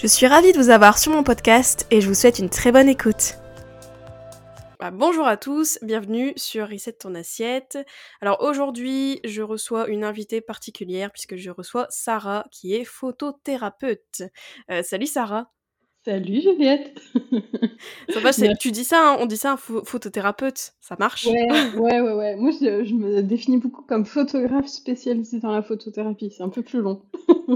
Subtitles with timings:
[0.00, 2.72] Je suis ravie de vous avoir sur mon podcast et je vous souhaite une très
[2.72, 3.34] bonne écoute.
[4.78, 7.76] Bah, bonjour à tous, bienvenue sur Reset ton assiette.
[8.22, 14.22] Alors aujourd'hui, je reçois une invitée particulière puisque je reçois Sarah qui est photothérapeute.
[14.70, 15.52] Euh, salut Sarah.
[16.02, 16.98] Salut Juliette.
[18.58, 22.12] tu dis ça, hein, on dit ça un photothérapeute, ça marche Ouais, ouais, ouais.
[22.14, 22.36] ouais.
[22.36, 26.32] Moi, je, me définis beaucoup comme photographe spécialisé dans la photothérapie.
[26.34, 27.02] C'est un peu plus long.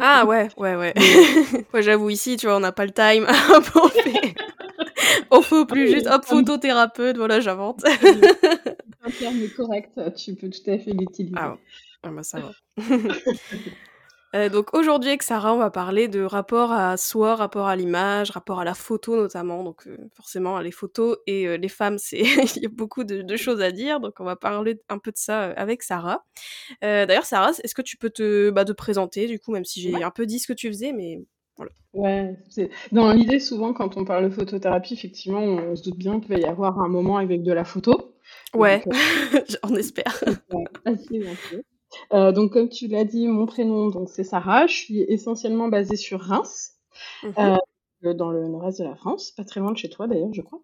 [0.03, 0.93] ah ouais, ouais, ouais.
[1.73, 3.27] ouais J'avoue, ici, tu vois, on n'a pas le time
[3.73, 4.35] pour faire
[5.31, 7.83] on fait plus juste hop photothérapeute, voilà, j'invente.
[7.85, 11.35] un terme correct, tu peux tout à fait l'utiliser.
[11.37, 11.57] Ah,
[12.03, 12.53] ah bah ça va.
[14.35, 18.31] Euh, donc aujourd'hui avec Sarah, on va parler de rapport à soi, rapport à l'image,
[18.31, 19.63] rapport à la photo notamment.
[19.63, 22.21] Donc euh, forcément les photos et euh, les femmes, c'est
[22.57, 24.01] il y a beaucoup de, choses à dire.
[24.01, 26.25] Donc on va parler un peu de ça avec Sarah.
[26.83, 30.03] D'ailleurs Sarah, est-ce que tu peux te, bah, te présenter du coup, même si j'ai
[30.03, 31.21] un peu dit ce que tu faisais, mais
[31.93, 32.37] Ouais,
[32.91, 36.39] dans l'idée, souvent, quand on parle de photothérapie, effectivement, on se doute bien qu'il va
[36.39, 38.17] y avoir un moment avec de la photo.
[38.55, 40.23] Ouais, euh, on espère.
[42.13, 44.67] Euh, donc, comme tu l'as dit, mon prénom, donc c'est Sarah.
[44.67, 46.73] Je suis essentiellement basée sur Reims.
[47.23, 47.57] Mmh euh,
[48.13, 50.61] dans le nord-est de la France, pas très loin de chez toi d'ailleurs, je crois.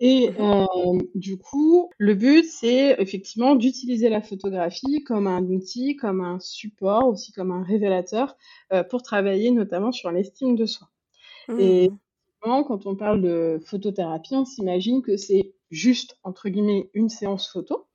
[0.00, 0.36] Et mhm.
[0.40, 6.38] euh, du coup, le but, c'est effectivement d'utiliser la photographie comme un outil, comme un
[6.38, 8.36] support, aussi comme un révélateur
[8.74, 10.88] euh, pour travailler notamment sur l'estime de soi.
[11.58, 11.98] Et mmh.
[12.42, 17.86] quand on parle de photothérapie, on s'imagine que c'est juste, entre guillemets, une séance photo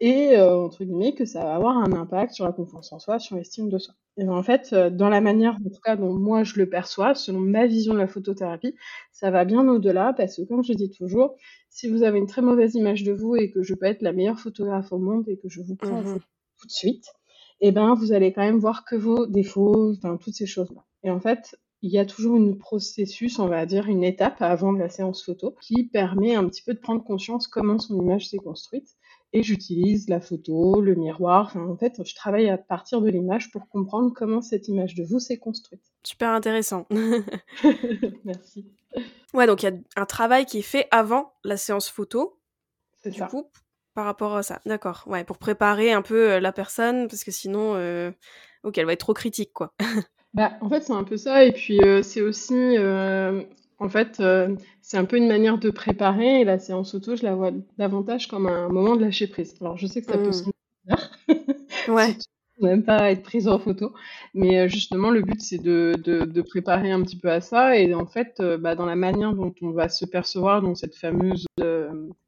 [0.00, 3.18] et euh, entre guillemets que ça va avoir un impact sur la confiance en soi,
[3.18, 3.94] sur l'estime de soi.
[4.16, 6.68] Et ben, en fait, euh, dans la manière, en tout cas dont moi je le
[6.68, 8.74] perçois, selon ma vision de la photothérapie,
[9.12, 11.36] ça va bien au-delà parce que comme je dis toujours,
[11.70, 14.12] si vous avez une très mauvaise image de vous et que je peux être la
[14.12, 16.18] meilleure photographe au monde et que je vous prends mmh
[16.60, 17.06] tout de suite,
[17.60, 20.84] eh ben vous allez quand même voir que vos défauts, enfin toutes ces choses-là.
[21.02, 24.72] Et en fait, il y a toujours une processus, on va dire, une étape avant
[24.72, 28.28] de la séance photo qui permet un petit peu de prendre conscience comment son image
[28.28, 28.88] s'est construite
[29.34, 31.46] et j'utilise la photo, le miroir.
[31.46, 35.02] Enfin, en fait, je travaille à partir de l'image pour comprendre comment cette image de
[35.02, 35.82] vous s'est construite.
[36.04, 36.86] Super intéressant.
[38.24, 38.64] Merci.
[39.34, 42.38] Ouais, donc il y a un travail qui est fait avant la séance photo.
[43.02, 43.26] C'est ça.
[43.26, 43.50] Coup,
[43.94, 44.60] par rapport à ça.
[44.66, 45.02] D'accord.
[45.06, 48.12] Ouais, pour préparer un peu euh, la personne, parce que sinon, euh...
[48.62, 49.74] ok, elle va être trop critique, quoi.
[50.34, 51.44] bah, en fait, c'est un peu ça.
[51.44, 53.42] Et puis, euh, c'est aussi euh,
[53.78, 57.22] en fait, euh, c'est un peu une manière de préparer et la séance auto, je
[57.22, 59.54] la vois davantage comme un moment de lâcher prise.
[59.60, 60.32] Alors, je sais que ça peut mmh.
[60.32, 60.52] sembler
[60.84, 61.10] bizarre.
[61.88, 62.16] Ouais.
[62.62, 63.92] même pas être prise en photo.
[64.32, 67.76] Mais euh, justement, le but, c'est de, de, préparer un petit peu à ça.
[67.76, 70.94] Et en fait, euh, bah, dans la manière dont on va se percevoir dans cette
[70.94, 71.46] fameuse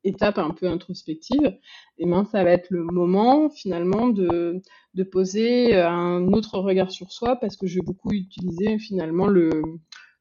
[0.05, 1.61] étape un peu introspective, et
[1.99, 4.61] eh ben, ça va être le moment, finalement, de,
[4.95, 9.63] de poser un autre regard sur soi parce que je vais beaucoup utiliser, finalement, le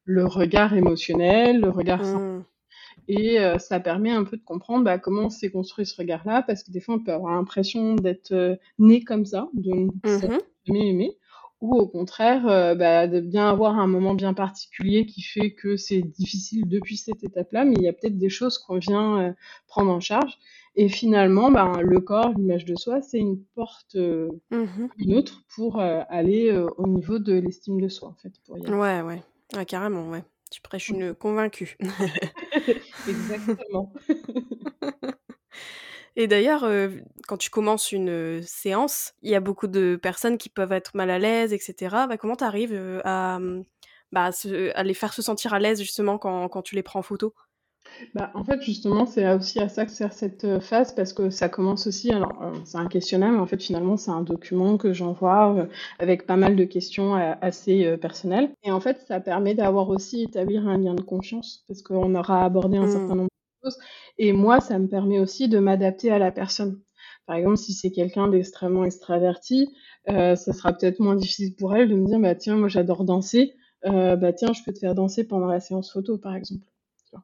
[0.06, 2.44] le regard émotionnel, le regard mmh.
[3.08, 6.62] Et euh, ça permet un peu de comprendre bah, comment s'est construit ce regard-là, parce
[6.62, 10.38] que des fois, on peut avoir l'impression d'être euh, né comme ça, de ne mmh
[10.66, 11.16] jamais aimer,
[11.60, 15.76] ou au contraire, euh, bah, de bien avoir un moment bien particulier qui fait que
[15.76, 19.36] c'est difficile depuis cette étape-là, mais il y a peut-être des choses qu'on vient
[19.68, 20.38] prendre en charge.
[20.74, 25.78] Et finalement, bah, le corps, l'image de soi, c'est une porte, mmh une autre pour
[25.78, 28.32] aller au niveau de l'estime de soi, en fait.
[28.44, 29.22] Pour y Ouais, ouais.
[29.54, 30.24] Ah, carrément, ouais.
[30.50, 31.76] Tu prêches une convaincue.
[33.08, 33.92] Exactement.
[36.16, 36.66] Et d'ailleurs,
[37.28, 41.10] quand tu commences une séance, il y a beaucoup de personnes qui peuvent être mal
[41.10, 42.06] à l'aise, etc.
[42.06, 43.64] Bah, comment tu arrives à, mmh,
[44.12, 44.30] bah,
[44.74, 47.34] à les faire se sentir à l'aise justement quand, quand tu les prends en photo?
[48.14, 51.30] Bah, en fait, justement, c'est aussi à ça que sert cette euh, phase parce que
[51.30, 52.12] ça commence aussi.
[52.12, 55.66] Alors, euh, c'est un questionnaire, mais en fait, finalement, c'est un document que j'envoie euh,
[55.98, 58.50] avec pas mal de questions assez personnelles.
[58.62, 62.44] Et en fait, ça permet d'avoir aussi établir un lien de confiance parce qu'on aura
[62.44, 63.18] abordé un certain mmh.
[63.18, 63.30] nombre
[63.62, 63.78] de choses.
[64.18, 66.80] Et moi, ça me permet aussi de m'adapter à la personne.
[67.26, 69.74] Par exemple, si c'est quelqu'un d'extrêmement extraverti,
[70.06, 73.54] ça sera peut-être moins difficile pour elle de me dire, bah tiens, moi j'adore danser,
[73.82, 76.66] bah tiens, je peux te faire danser pendant la séance photo, par exemple.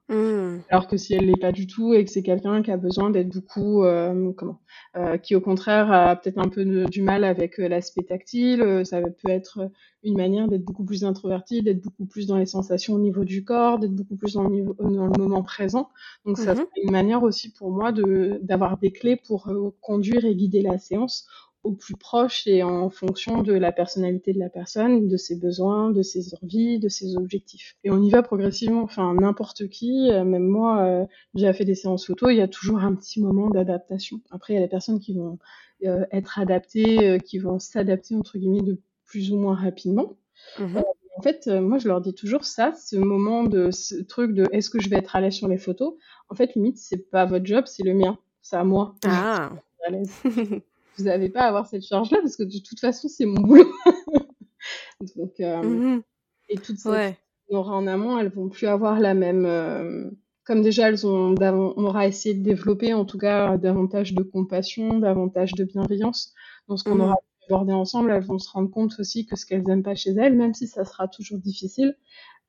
[0.09, 0.59] Mmh.
[0.69, 3.11] Alors que si elle l'est pas du tout et que c'est quelqu'un qui a besoin
[3.11, 4.61] d'être beaucoup, euh, comment,
[4.97, 9.01] euh, qui au contraire a peut-être un peu du mal avec euh, l'aspect tactile, ça
[9.01, 9.71] peut être
[10.03, 13.45] une manière d'être beaucoup plus introverti, d'être beaucoup plus dans les sensations au niveau du
[13.45, 15.91] corps, d'être beaucoup plus dans le, niveau, dans le moment présent.
[16.25, 19.51] Donc ça mmh une manière aussi pour moi de d'avoir des clés pour
[19.81, 21.27] conduire et guider la séance
[21.65, 25.91] au plus proche et en fonction de la personnalité de la personne, de ses besoins,
[25.91, 27.77] de ses envies, de ses objectifs.
[27.85, 28.83] Et on y va progressivement.
[28.83, 32.49] Enfin, n'importe qui, euh, même moi, euh, j'ai fait des séances photo, il y a
[32.49, 34.21] toujours un petit moment d'adaptation.
[34.31, 35.39] Après, il y a les personnes qui vont
[35.85, 40.17] euh, être adaptées, qui vont s'adapter entre guillemets de plus ou moins rapidement.
[40.59, 40.81] Mmh
[41.15, 44.71] en fait, moi, je leur dis toujours ça, ce moment de ce truc de est-ce
[44.71, 45.93] que je vais être à l'aise sur les photos?
[46.31, 48.95] En fait, limite, c'est pas votre job, c'est le mien, c'est à moi.
[49.05, 49.53] Ah.
[49.87, 50.11] À l'aise.
[50.99, 53.73] vous n'avez pas à avoir cette charge-là parce que de toute façon, c'est mon boulot.
[55.17, 56.03] Donc, euh, mmh
[56.49, 57.17] et toutes ces ouais.
[57.51, 59.47] aura en amont, elles vont plus avoir la même.
[59.47, 60.11] Euh,
[60.45, 64.99] comme déjà, elles ont, on aura essayé de développer en tout cas davantage de compassion,
[64.99, 66.35] davantage de bienveillance
[66.69, 67.17] dans ce qu'on mmh aura
[67.49, 68.11] abordé ensemble.
[68.11, 70.67] Elles vont se rendre compte aussi que ce qu'elles n'aiment pas chez elles, même si
[70.67, 71.97] ça sera toujours difficile,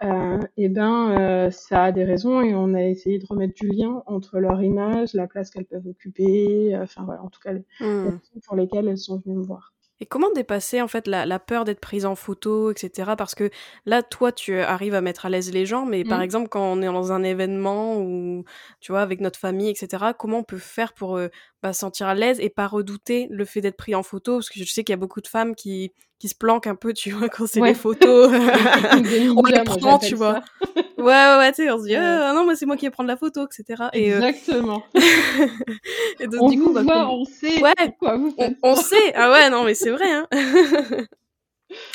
[0.04, 3.70] euh, et ben euh, ça a des raisons et on a essayé de remettre du
[3.70, 7.54] lien entre leur image, la place qu'elles peuvent occuper, euh, enfin voilà, en tout cas
[7.54, 7.86] les, mmh.
[8.06, 9.74] raisons pour lesquelles elles sont venues me voir.
[10.04, 13.14] Et comment dépasser en fait la, peur d'être prise en photo, etc.
[13.18, 13.50] Parce que
[13.86, 16.24] là, toi, tu arrives à mettre à l'aise les gens, mais par mmh.
[16.24, 18.44] exemple, quand on est dans un événement ou
[18.82, 20.08] tu vois avec notre famille, etc.
[20.20, 21.30] Comment on peut faire pour euh,
[21.62, 24.40] bah, sentir à l'aise et pas redouter le fait d'être pris en photo?
[24.40, 26.76] Parce que je sais qu'il y a beaucoup de femmes qui qui se planquent un
[26.76, 28.30] peu, tu vois, quand c'est les photos.
[29.38, 30.42] on les prend, tu vois.
[31.04, 32.92] Ouais, ouais, ouais, tu sais, on se dit, ah non, moi, c'est moi qui vais
[32.92, 33.84] prendre la photo, etc.
[33.94, 34.84] Et, euh, Exactement.
[36.20, 37.74] et donc, on du coup, bah, voit, on sait ouais,
[38.18, 38.58] vous faites.
[38.64, 39.14] On, sait.
[39.16, 40.28] Ah ouais, non, mais c'est vrai, hein.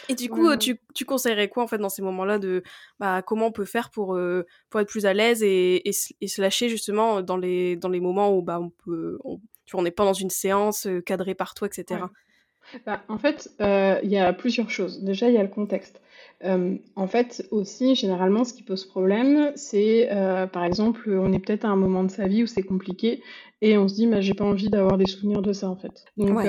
[0.09, 2.65] Et du coup, tu, tu, conseillerais quoi en fait dans ces moments-là de
[2.99, 6.43] bah, comment on peut faire pour, euh, pour être plus à l'aise et, et, se
[6.43, 10.05] lâcher justement dans les, dans les moments où bah, on peut on, tu n'est pas
[10.05, 12.01] dans une séance euh, cadrée par toi, etc.
[12.87, 15.03] Bah, en fait, euh, il y a plusieurs choses.
[15.03, 16.00] Déjà, il y a le contexte.
[16.44, 21.38] Euh, en fait, aussi, généralement, ce qui pose problème, c'est, euh, par exemple, on est
[21.38, 23.23] peut-être à un moment de sa vie où c'est compliqué
[23.61, 26.05] et on se dit, bah, j'ai pas envie d'avoir des souvenirs de ça, en fait.
[26.17, 26.41] Donc,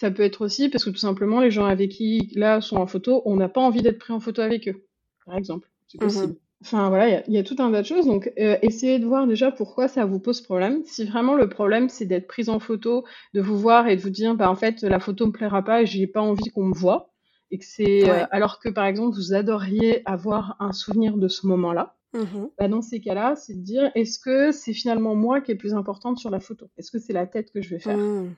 [0.00, 2.86] ça peut être aussi parce que tout simplement, les gens avec qui, là, sont en
[2.86, 4.86] photo, on n'a pas envie d'être pris en photo avec eux,
[5.26, 5.68] par exemple.
[5.88, 6.36] C'est mmh possible.
[6.62, 8.06] Enfin voilà, il y, a tout un tas de choses.
[8.06, 10.82] Donc euh, essayez de voir déjà pourquoi ça vous pose problème.
[10.84, 14.10] Si vraiment le problème c'est d'être prise en photo, de vous voir et de vous
[14.10, 16.74] dire bah en fait la photo me plaira pas et j'ai pas envie qu'on me
[16.74, 17.12] voit
[17.50, 21.46] et que c'est euh, alors que par exemple vous adoriez avoir un souvenir de ce
[21.46, 21.96] moment-là.
[22.12, 25.56] Mmh bah dans ces cas-là, c'est de dire est-ce que c'est finalement moi qui est
[25.56, 26.68] plus importante sur la photo?
[26.76, 27.96] Est-ce que c'est la tête que je vais faire?
[27.96, 28.34] Mmh.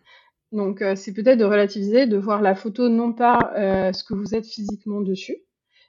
[0.53, 3.51] Donc euh, c'est peut-être de relativiser, de voir la photo non pas
[3.93, 5.39] ce que vous êtes physiquement dessus,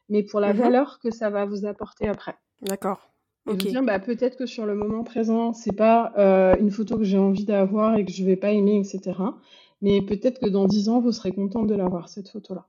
[0.10, 2.36] mais pour la mmh valeur que ça va vous apporter après.
[2.62, 3.14] D'accord.
[3.46, 3.58] Ok.
[3.58, 7.18] dire, bah, peut-être que sur le moment présent, c'est pas euh, une photo que j'ai
[7.18, 9.20] envie d'avoir et que je vais pas aimer, etc.
[9.82, 12.68] Mais peut-être que dans 10 ans, vous serez contente de l'avoir, cette photo-là.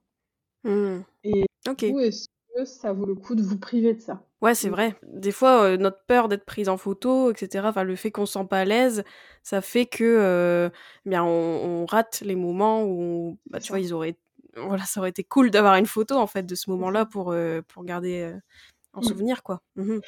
[0.65, 1.03] Mmh.
[1.23, 4.21] Et du coup, est-ce que ça vaut le coup de vous priver de ça?
[4.41, 4.95] Ouais, c'est vrai.
[5.07, 8.33] Des fois, euh, notre peur d'être prise en photo, etc., enfin, le fait qu'on se
[8.33, 9.03] sent pas à l'aise,
[9.43, 10.69] ça fait que euh,
[11.05, 14.17] eh bien, on, rate les moments où, bah, tu vois, ils auraient
[14.55, 17.61] voilà, ça aurait été cool d'avoir une photo en fait de ce moment-là pour, euh,
[17.67, 18.37] pour garder euh,
[18.93, 19.03] en mmh.
[19.03, 19.61] souvenir quoi.
[19.75, 19.99] Mmh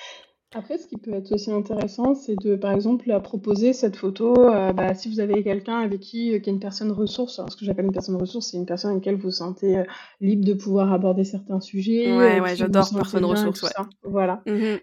[0.54, 4.72] Après, ce qui peut être aussi intéressant, c'est de, par exemple, proposer cette photo, euh,
[4.72, 7.38] bah, si vous avez quelqu'un avec qui, qui est une personne ressource.
[7.38, 9.84] Alors, ce que j'appelle une personne ressource, c'est une personne avec laquelle vous vous sentez
[10.22, 12.16] libre de pouvoir aborder certains sujets.
[12.16, 13.70] Ouais, ouais, j'adore personne ressource, ouais.
[14.04, 14.42] Voilà.
[14.46, 14.78] Mmh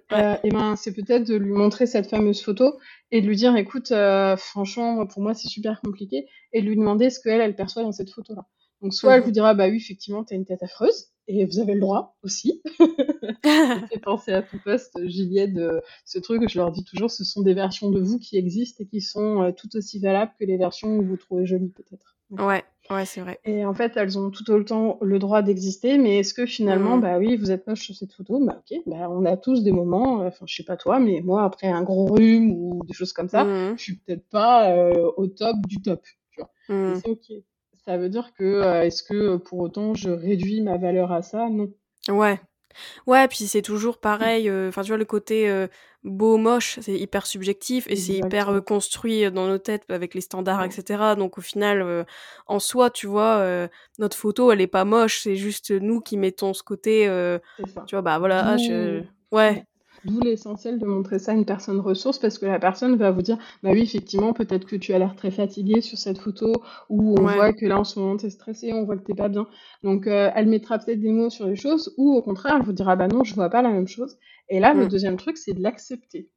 [0.45, 2.79] et ben, c'est peut-être de lui montrer cette fameuse photo
[3.11, 3.93] et de lui dire, écoute,
[4.37, 7.93] franchement, pour moi, c'est super compliqué, et de lui demander ce qu'elle, elle perçoit dans
[7.93, 8.45] cette photo-là.
[8.83, 9.27] Donc soit elle mhm.
[9.27, 12.63] vous dira bah oui effectivement t'as une tête affreuse et vous avez le droit aussi.
[13.89, 17.43] fait penser à tout poste Juliette de ce truc je leur dis toujours ce sont
[17.43, 20.57] des versions de vous qui existent et qui sont euh, tout aussi valables que les
[20.57, 22.17] versions où vous trouvez jolies peut-être.
[22.31, 22.65] Ouais.
[22.91, 23.41] Ouais, c'est vrai.
[23.45, 26.97] Et en fait, elles ont tout le temps le droit d'exister, mais est-ce que finalement,
[26.97, 27.03] mhm.
[27.03, 29.73] bah oui, vous êtes moche sur cette photo, bah ok, bah on a tous des
[29.73, 32.93] moments, euh, enfin je sais pas toi, mais moi après un gros rhume ou des
[32.93, 33.79] choses comme ça, mhm.
[33.79, 36.51] je suis peut-être pas euh, au top du top, tu vois.
[36.97, 37.43] C'est ok
[37.87, 41.49] ça veut dire que euh, est-ce que pour autant je réduis ma valeur à ça?
[41.51, 41.69] Non.
[42.09, 42.41] Ouais.
[43.07, 44.49] Ouais, puis c'est toujours pareil.
[44.49, 45.69] Euh, enfin, tu vois, le côté euh,
[46.03, 50.65] beau, moche, c'est hyper subjectif et c'est hyper construit dans nos têtes avec les standards,
[50.65, 51.15] etc.
[51.17, 52.05] Donc, au final,
[52.49, 53.69] en soi, tu vois,
[54.01, 55.21] notre photo, elle est pas moche.
[55.21, 57.05] C'est juste nous qui mettons ce côté.
[57.87, 59.03] tu vois, bah voilà, ah, je...
[59.31, 59.65] ouais.
[60.05, 63.23] D'où l'essentiel de montrer ça à une personne ressource parce que la personne va vous
[63.23, 66.53] dire bah oui effectivement peut-être que tu as l'air très fatigué sur cette photo
[66.91, 69.15] ou on voit que là en ce moment tu es stressé, on voit que t'es
[69.15, 69.47] pas bien.
[69.83, 72.73] Donc euh, elle mettra peut-être des mots sur les choses ou au contraire elle vous
[72.75, 74.19] dira bah non je vois pas la même chose
[74.51, 74.89] Et là, le Mmh.
[74.89, 76.31] deuxième truc, c'est de l'accepter.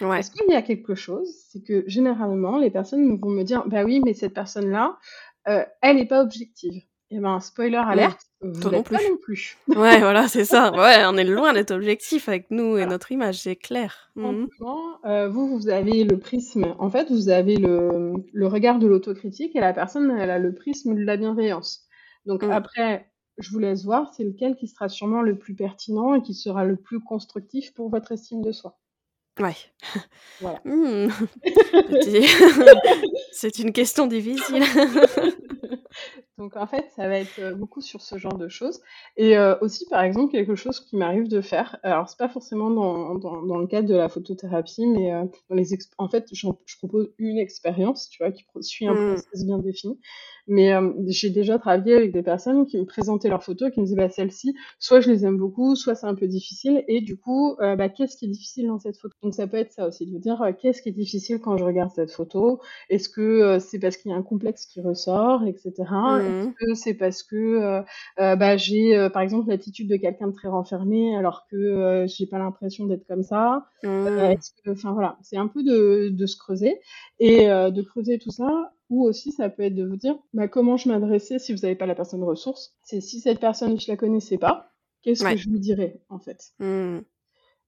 [0.00, 0.08] Ouais.
[0.16, 3.84] Parce qu'il y a quelque chose, c'est que généralement, les personnes vont me dire, bah
[3.84, 4.98] oui, mais cette personne-là,
[5.48, 6.82] euh, elle n'est pas objective.
[7.10, 7.88] Et ben, spoiler Mmh.
[7.88, 9.08] alerte, vous Toi non l'êtes pas plus.
[9.10, 9.56] non plus.
[9.68, 10.72] Ouais, voilà, c'est ça.
[10.76, 14.10] Ouais, on est loin d'être objectif avec nous et notre image, c'est clair.
[14.16, 14.48] Mhm.
[15.04, 19.54] Euh, vous, vous avez le prisme, en fait, vous avez le, le regard de l'autocritique
[19.54, 21.86] et la personne, elle a le prisme de la bienveillance.
[22.24, 22.50] Donc Mm.
[22.50, 23.06] après,
[23.38, 26.64] je vous laisse voir, c'est lequel qui sera sûrement le plus pertinent et qui sera
[26.64, 28.78] le plus constructif pour votre estime de soi.
[29.38, 29.54] Ouais.
[30.40, 30.60] Voilà.
[32.00, 32.26] C'était-
[33.32, 34.64] c'est une question difficile.
[36.38, 38.82] Donc en fait, ça va être euh, beaucoup sur ce genre de choses.
[39.16, 41.78] Et euh, aussi, par exemple, quelque chose qui m'arrive de faire.
[41.82, 45.56] Alors, c'est pas forcément dans, dans, dans le cadre de la photothérapie, mais euh, dans
[45.56, 46.46] les exp- en fait, je
[46.78, 48.96] propose une expérience, tu vois, qui suit un Mm.
[48.96, 49.98] process bien défini.
[50.48, 53.84] Mais euh, j'ai déjà travaillé avec des personnes qui me présentaient leurs photos, qui me
[53.86, 56.84] disaient, bah, celle-ci, soit je les aime beaucoup, soit c'est un peu difficile.
[56.88, 59.14] Et du coup, euh, bah, qu'est-ce qui est difficile dans cette photo?
[59.22, 61.56] Donc ça peut être ça aussi, de vous dire, euh, qu'est-ce qui est difficile quand
[61.56, 62.60] je regarde cette photo?
[62.90, 66.18] Est-ce que euh, c'est parce qu'il y a un complexe qui ressort, etc.
[66.20, 67.82] Est-ce que c'est parce que
[68.16, 72.86] bah, j'ai, par exemple, l'attitude de quelqu'un de très renfermé alors que j'ai pas l'impression
[72.86, 73.66] d'être comme ça?
[74.64, 76.80] Que, enfin voilà, c'est un peu de, de se creuser
[77.18, 78.72] et de creuser tout ça.
[78.88, 81.74] Ou aussi, ça peut être de vous dire, bah, comment je m'adressais si vous n'avez
[81.74, 82.76] pas la personne ressource.
[82.82, 85.32] C'est si cette personne, je la connaissais pas, qu'est-ce Ouais.
[85.34, 86.52] que je lui dirais, en fait?
[86.60, 87.02] Mhm.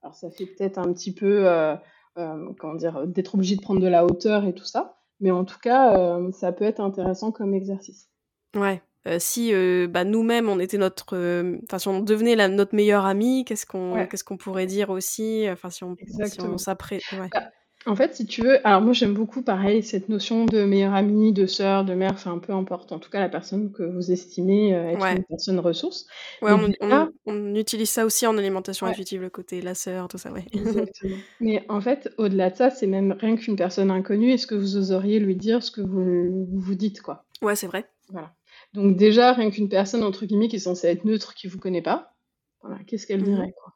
[0.02, 1.74] Alors, ça fait peut-être un petit peu, euh,
[2.18, 5.00] euh, comment dire, d'être obligé de prendre de la hauteur et tout ça.
[5.20, 8.08] Mais en tout cas, euh, ça peut être intéressant comme exercice.
[8.54, 8.80] Ouais.
[9.06, 12.74] Euh, si euh, bah, nous-mêmes on était notre, euh, enfin si on devenait la- notre
[12.74, 14.08] meilleure amie, qu'est-ce qu'on, Ouais.
[14.08, 15.46] qu'est-ce qu'on pourrait dire aussi?
[15.50, 15.96] Enfin si on,
[16.26, 17.02] si on s'apprête.
[17.12, 17.28] Ouais.
[17.32, 17.50] Bah,
[17.86, 21.32] En fait, si tu veux, alors moi j'aime beaucoup pareil cette notion de meilleure amie,
[21.32, 24.74] de sœur, de mère, enfin peu importe, en tout cas la personne que vous estimez
[24.74, 25.16] euh, être Ouais.
[25.16, 26.06] une personne ressource.
[26.42, 30.18] Ouais, on, on utilise ça aussi en alimentation ouais, intuitive, le côté la sœur, tout
[30.18, 30.44] ça, ouais.
[30.52, 31.16] exactement.
[31.40, 34.76] Mais en fait, au-delà de ça, c'est même rien qu'une personne inconnue, est-ce que vous
[34.76, 37.24] oseriez lui dire ce que vous vous, dites, quoi.
[37.42, 37.88] ouais, c'est vrai.
[38.10, 38.34] Voilà.
[38.74, 41.82] Donc déjà, rien qu'une personne, entre guillemets, qui est censée être neutre, qui vous connaît
[41.82, 42.14] pas,
[42.62, 43.26] voilà, qu'est-ce qu'elle Mhm.
[43.36, 43.72] dirait, quoi.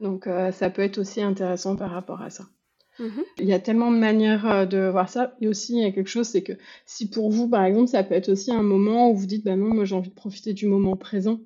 [0.00, 2.44] Donc euh, ça peut être aussi intéressant par rapport à ça.
[2.98, 3.24] Mhm.
[3.38, 5.36] Il y a tellement de manières euh, de voir ça.
[5.40, 6.52] Et aussi, il y a quelque chose, c'est que
[6.86, 9.56] si pour vous, par exemple, ça peut être aussi un moment où vous dites, bah
[9.56, 11.40] non, moi j'ai envie de profiter du moment présent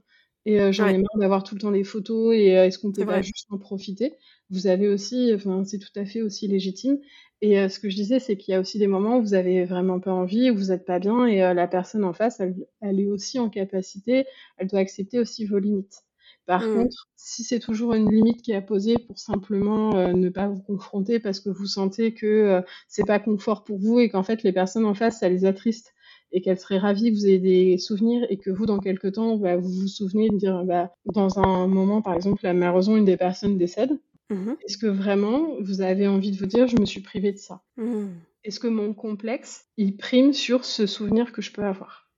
[0.47, 2.93] et euh, j'en ai marre d'avoir tout le temps des photos et euh, est-ce qu'on
[2.93, 3.23] peut pas vrai.
[3.23, 4.15] juste en profiter?
[4.51, 6.99] Vous avez aussi, enfin, c'est tout à fait aussi légitime.
[7.43, 9.35] Et euh, ce que je disais, c'est qu'il y a aussi des moments où vous
[9.35, 12.55] avez vraiment pas envie, où vous êtes pas bien et la personne en face, elle,
[12.81, 14.27] elle est aussi en capacité,
[14.59, 16.03] elle doit accepter aussi vos limites.
[16.47, 16.73] Par Mhm.
[16.73, 20.49] contre, si c'est toujours une limite qui est à poser pour simplement euh, ne pas
[20.49, 24.23] vous confronter parce que vous sentez que euh, c'est pas confort pour vous et qu'en
[24.25, 25.95] fait les personnes en face ça les attriste
[26.33, 29.37] et qu'elles seraient ravies que vous ayez des souvenirs et que vous dans quelques temps
[29.37, 33.05] bah, vous vous souvenez de dire bah, dans un moment par exemple là, malheureusement une
[33.05, 33.99] des personnes décède,
[34.31, 34.57] Mhm.
[34.67, 37.63] est-ce que vraiment vous avez envie de vous dire je me suis privée de ça?
[37.77, 38.27] Mhm.
[38.45, 42.11] Est-ce que mon complexe il prime sur ce souvenir que je peux avoir?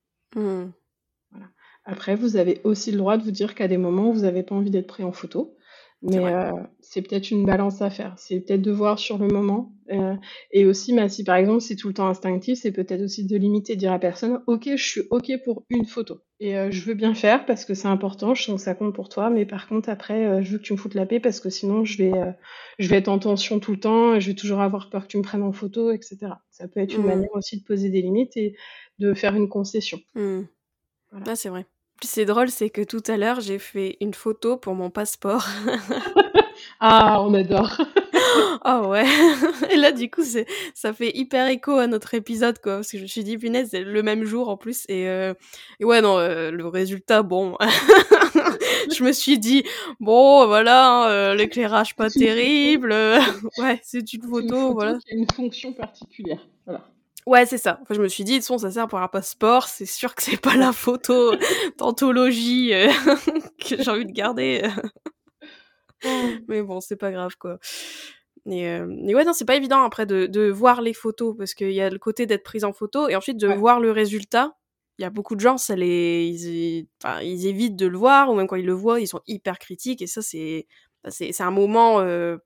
[1.85, 4.55] Après, vous avez aussi le droit de vous dire qu'à des moments, vous n'avez pas
[4.55, 5.55] envie d'être pris en photo.
[6.05, 8.13] Mais euh, c'est peut-être une balance à faire.
[8.17, 9.71] C'est peut-être de voir sur le moment.
[9.89, 10.15] euh,
[10.51, 13.37] et aussi, bah, si par exemple c'est tout le temps instinctif, c'est peut-être aussi de
[13.37, 16.19] limiter, de dire à personne, ok, je suis ok pour une photo.
[16.41, 18.93] Et euh, je veux bien faire parce que c'est important, je sens que ça compte
[18.93, 19.29] pour toi.
[19.29, 21.49] Mais par contre, après, euh, je veux que tu me foutes la paix parce que
[21.49, 22.31] sinon, je vais, euh,
[22.79, 24.19] je vais être en tension tout le temps.
[24.19, 26.43] Je vais toujours avoir peur que tu me prennes en photo, etc.
[26.51, 27.07] Ça peut être une Mhm.
[27.07, 28.55] manière aussi de poser des limites et
[28.99, 29.99] de faire une concession.
[30.15, 30.47] Mhm.
[31.11, 31.25] Voilà.
[31.29, 31.65] Ah, c'est vrai.
[32.01, 35.45] C'est drôle, c'est que tout à l'heure, j'ai fait une photo pour mon passeport.
[36.79, 37.81] Ah, on adore.
[38.65, 39.05] Oh ouais.
[39.71, 42.75] Et là, du coup, c'est, ça fait hyper écho à notre épisode, quoi.
[42.75, 44.85] Parce que je me suis dit, punaise, c'est le même jour en plus.
[44.89, 45.33] Et, euh,
[45.79, 47.57] et ouais, non, euh, le résultat, bon.
[48.95, 49.63] je me suis dit,
[49.99, 52.19] bon, voilà, hein, euh, l'éclairage pas photo.
[52.19, 52.91] terrible.
[53.57, 54.97] ouais, c'est une C'est une photo, photo voilà.
[54.99, 56.47] qui a une fonction particulière.
[56.65, 56.92] Voilà.
[57.25, 57.79] Ouais, c'est ça.
[57.81, 59.67] Enfin, je me suis dit, de toute façon, ça sert pour un passeport.
[59.67, 61.33] C'est sûr que c'est pas la photo
[61.77, 62.89] d'anthologie euh,
[63.59, 64.63] que j'ai envie de garder.
[66.47, 67.59] Mais bon, c'est pas grave, quoi.
[68.45, 71.53] Et, euh, et ouais, non, c'est pas évident après de, de voir les photos parce
[71.53, 73.55] qu'il y a le côté d'être prise en photo et ensuite de Ouais.
[73.55, 74.53] voir le résultat.
[74.99, 78.29] Il y a beaucoup de gens, ça les, ils, enfin, ils évitent de le voir
[78.29, 80.67] ou même quand ils le voient, ils sont hyper critiques et ça, c'est,
[81.03, 82.37] bah, c'est, c'est un moment euh,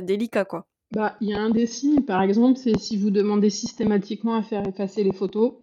[0.00, 0.66] délicat, quoi.
[0.94, 4.42] Bah, il y a un des signes, par exemple, c'est si vous demandez systématiquement à
[4.42, 5.54] faire effacer les photos.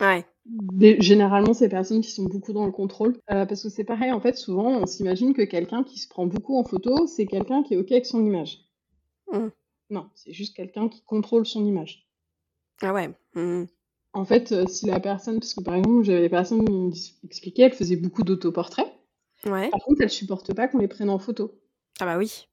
[0.00, 0.24] Ouais.
[0.46, 3.16] Des- généralement, c'est personnes qui sont beaucoup dans le contrôle.
[3.30, 6.26] Euh, parce que c'est pareil, en fait, souvent, on s'imagine que quelqu'un qui se prend
[6.26, 8.60] beaucoup en photo, c'est quelqu'un qui est OK avec son image.
[9.32, 9.48] Mm.
[9.90, 12.08] Non, c'est juste quelqu'un qui contrôle son image.
[12.82, 13.10] Ah ouais.
[13.34, 13.64] Mm.
[14.12, 17.62] En fait, euh, si la personne, parce que par exemple, j'avais des personnes qui m'expliquaient,
[17.62, 18.88] elles faisaient beaucoup d'autoportraits.
[19.46, 19.70] Ouais.
[19.70, 21.52] Par contre, elles supportent pas qu'on les prenne en photo.
[22.00, 22.48] Ah bah oui.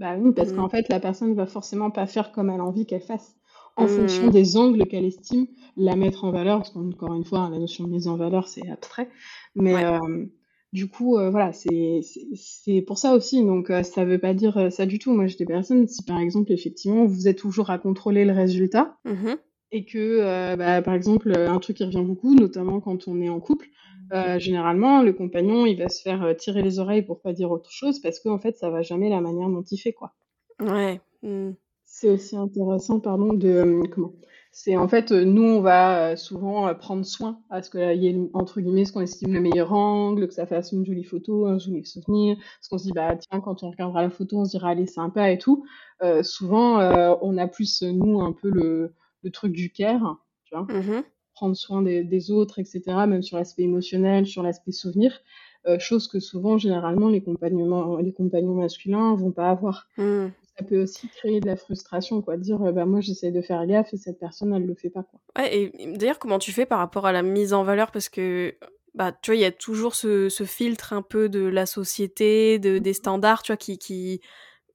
[0.00, 0.70] Bah oui, parce qu'en Mmh.
[0.70, 3.36] fait, la personne va forcément pas faire comme elle a envie qu'elle fasse,
[3.76, 4.30] en fonction Mmh.
[4.30, 7.90] des angles qu'elle estime la mettre en valeur, parce qu'encore une fois, la notion de
[7.90, 9.10] mise en valeur, c'est abstrait.
[9.54, 9.84] Mais Ouais.
[9.84, 10.26] euh,
[10.72, 12.00] du coup, euh, voilà, c'est
[12.86, 13.44] pour ça aussi.
[13.44, 15.12] Donc, euh, ça veut pas dire euh, ça du tout.
[15.12, 18.96] Moi, j'ai des personnes, si par exemple, effectivement, vous êtes toujours à contrôler le résultat,
[19.04, 19.40] Mmh
[19.72, 23.40] et que, bah, par exemple, un truc qui revient beaucoup, notamment quand on est en
[23.40, 23.68] couple,
[24.12, 27.50] euh, généralement, le compagnon, il va se faire euh, tirer les oreilles pour pas dire
[27.50, 30.12] autre chose, parce qu'en fait, ça va jamais la manière dont il fait, quoi.
[30.60, 31.00] Ouais.
[31.22, 31.50] Mmh.
[31.84, 34.12] C'est aussi intéressant, pardon, de euh, comment?
[34.52, 38.60] C'est en fait, nous, on va souvent prendre soin à ce qu'il y ait entre
[38.60, 41.84] guillemets ce qu'on estime le meilleur angle, que ça fasse une jolie photo, un joli
[41.86, 42.36] souvenir.
[42.36, 44.86] Parce qu'on se dit bah tiens, quand on regardera la photo, on se dira est
[44.86, 45.64] sympa et tout.
[46.02, 46.80] Euh, souvent,
[47.22, 51.04] on a plus nous un peu le, le truc du care, tu vois, Mmh
[51.40, 52.82] prendre soin des, des autres, etc.
[53.06, 55.20] Même sur l'aspect émotionnel, sur l'aspect souvenir.
[55.66, 60.28] Euh, chose que souvent, généralement, les compagnons, les compagnons masculins vont pas avoir Mmh.
[60.58, 62.36] ça peut aussi créer de la frustration, quoi.
[62.36, 65.02] Dire, euh, bah, moi, j'essaie de faire gaffe et cette personne, elle le fait pas,
[65.02, 65.20] quoi.
[65.38, 67.90] Ouais et et d'ailleurs, comment tu fais par rapport à la mise en valeur?
[67.90, 68.54] Parce que,
[68.94, 72.58] bah, tu vois, il y a toujours ce ce filtre un peu de la société,
[72.58, 74.20] de des standards, tu vois, qui qui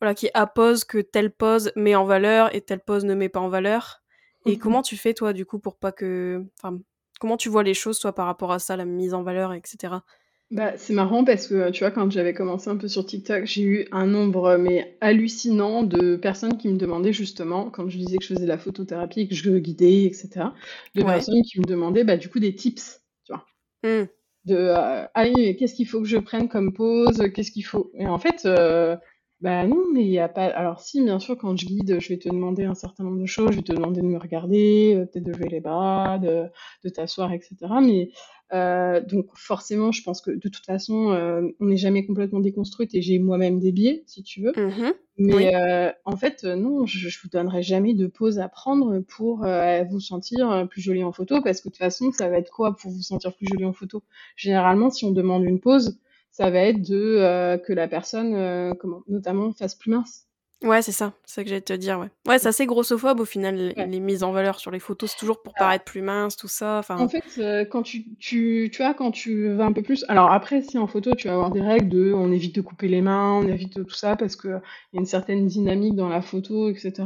[0.02, 3.40] voilà, qui appose que telle pose met en valeur et telle pose ne met pas
[3.40, 4.02] en valeur.
[4.46, 6.80] Et comment tu fais, toi, du coup, pour pas que enfin,
[7.20, 9.62] comment tu vois les choses, toi, par rapport à ça, la mise en valeur et
[9.66, 10.04] cetera?
[10.52, 13.64] Bah, c'est marrant parce que, tu vois, quand j'avais commencé un peu sur TikTok, j'ai
[13.64, 18.24] eu un nombre, mais hallucinant de personnes qui me demandaient justement, quand je disais que
[18.24, 20.54] je faisais de la photothérapie, que je guidais, etc.,
[20.94, 21.14] de Ouais.
[21.14, 23.46] personnes qui me demandaient, bah, du coup, des tips, tu vois.
[23.84, 24.08] Mmh.
[24.46, 27.24] De, euh, allez, qu'est-ce qu'il faut que je prenne comme pause?
[27.34, 27.92] Qu'est-ce qu'il faut?
[27.96, 28.96] Et en fait, euh,
[29.42, 30.46] bah non, mais il y a pas.
[30.46, 33.26] Alors, si, bien sûr, quand je guide, je vais te demander un certain nombre de
[33.26, 33.52] choses.
[33.52, 36.46] Je vais te demander de me regarder, euh, peut-être de lever les bras, de,
[36.84, 37.82] de t'asseoir, etc.
[37.82, 38.12] Mais
[38.54, 42.96] euh, donc, forcément, je pense que de toute façon, euh, on n'est jamais complètement déconstruite
[42.96, 44.58] et j'ai moi-même des biais, si tu veux.
[44.58, 45.52] Mmh Mais Oui.
[45.56, 49.84] euh, en fait, non, je, je vous donnerai jamais de pause à prendre pour euh,
[49.86, 52.76] vous sentir plus jolie en photo, parce que de toute façon, ça va être quoi
[52.76, 54.04] pour vous sentir plus jolie en photo?
[54.36, 56.00] Généralement, si on demande une pause,
[56.38, 60.24] ça va être de euh, que la personne, euh, comment, notamment, fasse plus mince.
[60.64, 62.10] Ouais, c'est ça, c'est ça que j'allais te dire, ouais.
[62.28, 63.88] Ouais, c'est assez grossophobe au final, les Ouais.
[63.88, 66.82] les mises en valeur sur les photos, c'est toujours pour paraître plus mince, tout ça,
[66.90, 70.04] En fait, euh, quand tu, tu, tu vois, quand tu vas un peu plus.
[70.10, 72.88] Alors après, si en photo, tu vas avoir des règles de on évite de couper
[72.90, 74.50] les mains, on évite tout ça parce qu'il
[74.94, 77.04] y a une certaine dynamique dans la photo, etc.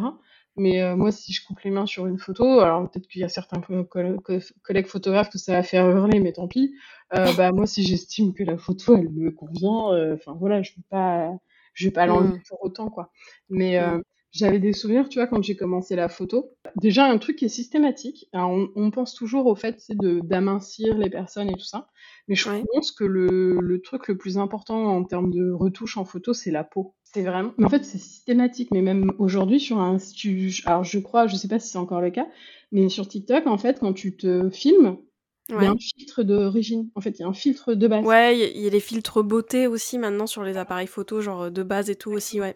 [0.60, 3.24] Mais euh, moi, si je coupe les mains sur une photo, alors peut-être qu'il y
[3.24, 6.76] a certains co- coll- co- collègues photographes que ça va faire hurler, mais tant pis.
[7.15, 10.72] Euh, bah moi, si j'estime que la photo, elle me convient, euh, enfin voilà, je
[10.76, 11.32] vais pas,
[11.74, 13.12] je vais pas l'enlever Mmh, pour autant, quoi.
[13.50, 13.93] Mais mmh.
[13.93, 14.00] euh,
[14.32, 16.52] j'avais des souvenirs, tu vois, quand j'ai commencé la photo.
[16.76, 18.28] Déjà, un truc qui est systématique.
[18.34, 21.89] Alors, on, on pense toujours au fait, c'est de d'amincir les personnes et tout ça.
[22.28, 22.67] Mais je Ouais.
[22.74, 26.52] pense que le, le truc le plus important en termes de retouche en photo, c'est
[26.52, 26.95] la peau.
[27.13, 27.54] C'est vraiment.
[27.58, 28.69] Mais en fait, c'est systématique.
[28.72, 29.98] Mais même aujourd'hui, sur un.
[29.98, 32.28] tu- Alors, je crois, je sais pas si c'est encore le cas,
[32.72, 34.98] mais sur TikTok, en fait, quand tu te filmes,
[35.50, 36.89] il y a un filtre d'origine.
[36.93, 38.06] En fait, il y a un filtre de base.
[38.06, 40.86] Ouais, il y a il y a les filtres beauté aussi maintenant sur les appareils
[40.88, 42.56] photo, genre, de base et tout aussi, ouais.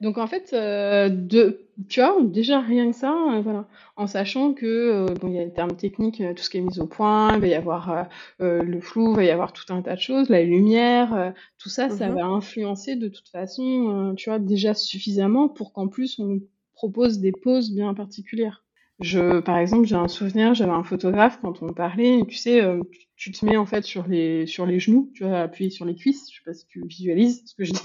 [0.00, 4.54] Donc en fait, euh, de, tu vois, déjà rien que ça, euh, voilà, en sachant
[4.54, 6.78] que euh, bon, il y a les termes techniques, euh, tout ce qui est mis
[6.80, 8.08] au point, il va y avoir
[8.38, 11.90] le flou, il va y avoir tout un tas de choses, la lumière, tout ça,
[11.90, 16.40] ça Mmh va influencer de toute façon, tu vois, déjà suffisamment pour qu'en plus on
[16.74, 18.64] propose des poses bien particulières.
[19.00, 22.82] Je, par exemple, j'ai un souvenir, j'avais un photographe quand on parlait, tu sais, euh,
[23.16, 25.94] tu, te mets en fait sur les sur les genoux, tu vois, appuyé sur les
[25.94, 27.80] cuisses, je sais pas si tu visualises ce que je dis.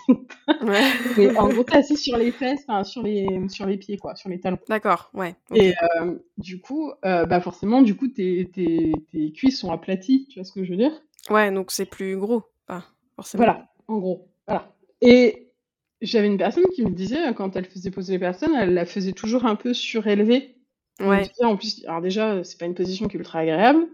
[0.62, 0.84] Ouais.
[1.18, 4.16] Mais en gros, t'es assis sur les fesses, enfin sur les, sur les pieds, quoi,
[4.16, 4.60] sur les talons.
[4.68, 5.36] D'accord, ouais.
[5.54, 10.28] Et euh, du coup, euh, bah forcément, du coup, tes, tes, tes cuisses sont aplaties,
[10.30, 10.92] tu vois ce que je veux dire?
[11.30, 12.84] Ouais, donc c'est plus gros, enfin,
[13.16, 13.46] forcément.
[13.46, 14.76] Voilà, en gros, voilà.
[15.00, 15.54] Et
[16.02, 19.14] j'avais une personne qui me disait, quand elle faisait poser les personnes, elle la faisait
[19.14, 20.55] toujours un peu surélevée.
[21.00, 21.30] Ouais.
[21.44, 23.88] en plus, alors déjà, c'est pas une position qui est ultra agréable,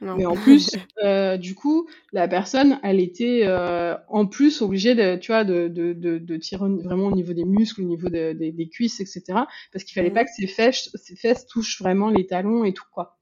[0.00, 0.18] Non.
[0.18, 5.16] mais en plus, euh, du coup, la personne, elle était euh, en plus obligée de,
[5.16, 8.32] tu vois, de, de, de, de tirer vraiment au niveau des muscles, au niveau de-
[8.34, 9.48] des- des cuisses, etc.
[9.72, 12.74] Parce qu'il fallait Mmh pas que ses fesses, ses fesses touchent vraiment les talons et
[12.74, 13.18] tout, quoi.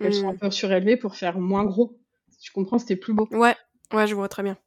[0.00, 0.38] Qu'elles soient un Mmh.
[0.40, 1.98] peu surélevées pour faire moins gros.
[2.42, 3.28] Tu comprends, c'était plus beau.
[3.30, 3.56] Ouais,
[3.94, 4.58] ouais, je vois très bien.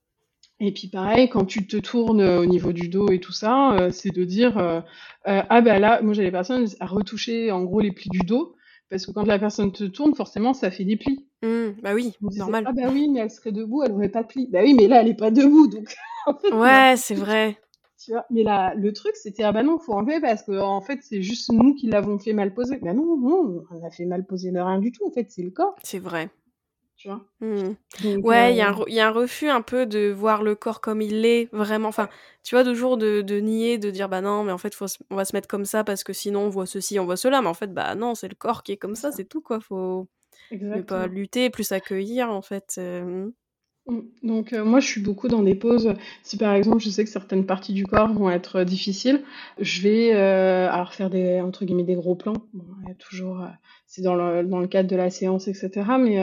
[0.64, 3.74] Et puis pareil, quand tu te tournes euh, au niveau du dos et tout ça,
[3.74, 4.80] euh, c'est de dire euh,
[5.28, 8.20] euh, ah ben là, moi j'ai les personnes à retoucher en gros les plis du
[8.20, 8.56] dos
[8.90, 11.26] parce que quand la personne te tourne, forcément ça fait des plis.
[11.42, 12.66] Mmh, bah oui, disais normal.
[12.68, 14.48] ah bah oui, mais elle serait debout, elle aurait pas de plis.
[14.52, 15.96] Bah oui, mais là elle est pas debout, donc
[16.28, 17.58] en fait Ouais, c'est vrai.
[18.00, 18.26] tu vois.
[18.30, 21.24] Mais là, le truc c'était ah bah non, faut enlever parce que en fait c'est
[21.24, 22.78] juste nous qui l'avons fait mal poser.
[22.78, 25.08] Bah non, non, on a fait mal poser de rien du tout.
[25.08, 25.76] En fait c'est le corps.
[25.82, 26.30] C'est vrai.
[27.02, 27.26] Tu vois.
[27.40, 27.74] Mmh.
[28.24, 31.26] ouais, il y, y, a un refus un peu de voir le corps comme il
[31.26, 31.88] est, vraiment.
[31.88, 32.10] Enfin,
[32.44, 35.16] tu vois, toujours de, de, nier, de dire, bah non, mais en fait, faut, on
[35.16, 37.42] va se mettre comme ça parce que sinon, on voit ceci, on voit cela.
[37.42, 39.60] Mais en fait, bah non, c'est le corps qui est comme ça, c'est tout, quoi.
[39.60, 40.10] Faut
[40.52, 42.76] ne pas lutter, plus accueillir, en fait.
[42.78, 43.32] Mmh.
[43.88, 44.00] Mmh.
[44.22, 45.96] Donc moi je suis beaucoup dans des pauses.
[46.22, 49.24] Si par exemple je sais que certaines parties du corps vont être difficiles,
[49.60, 52.46] je vais alors faire des entre guillemets des gros plans.
[52.54, 52.64] Bon,
[53.00, 53.44] toujours
[53.88, 55.72] c'est dans le, dans le cadre de la séance etc.
[56.00, 56.20] Mais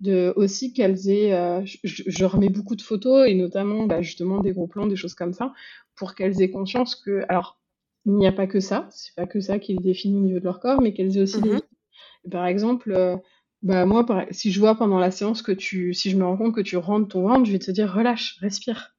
[0.00, 4.52] de aussi qu'elles aient, euh, je, remets beaucoup de photos et notamment bah, justement des
[4.52, 5.52] gros plans, des choses comme ça,
[5.96, 7.60] pour qu'elles aient conscience que, alors,
[8.06, 10.38] il n'y a pas que ça, c'est pas que ça qui les définit au niveau
[10.38, 11.50] de leur corps, mais qu'elles aient aussi des...
[11.50, 12.30] Mm-hmm.
[12.30, 13.16] Par exemple, euh,
[13.62, 16.54] bah moi, si je vois pendant la séance que tu, si je me rends compte
[16.54, 18.96] que tu rentres ton ventre, je vais te dire relâche, respire.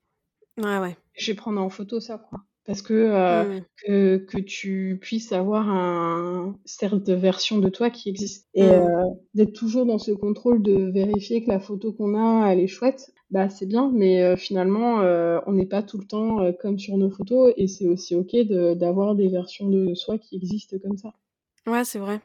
[0.57, 0.97] Ouais, ouais.
[1.13, 3.62] Je vais prendre en photo ça, quoi parce que, euh, mmh.
[3.84, 6.55] que, que, tu puisses avoir un
[6.93, 8.47] de version de toi qui existe.
[8.53, 8.69] Et mmh.
[8.69, 12.67] euh, d'être toujours dans ce contrôle de vérifier que la photo qu'on a, elle est
[12.67, 14.97] chouette, bah c'est bien, mais euh, finalement,
[15.47, 18.36] on n'est pas tout le temps comme sur nos photos, et c'est aussi ok
[18.77, 21.12] d'avoir des versions de soi qui existent comme ça.
[21.65, 22.21] Ouais, c'est vrai.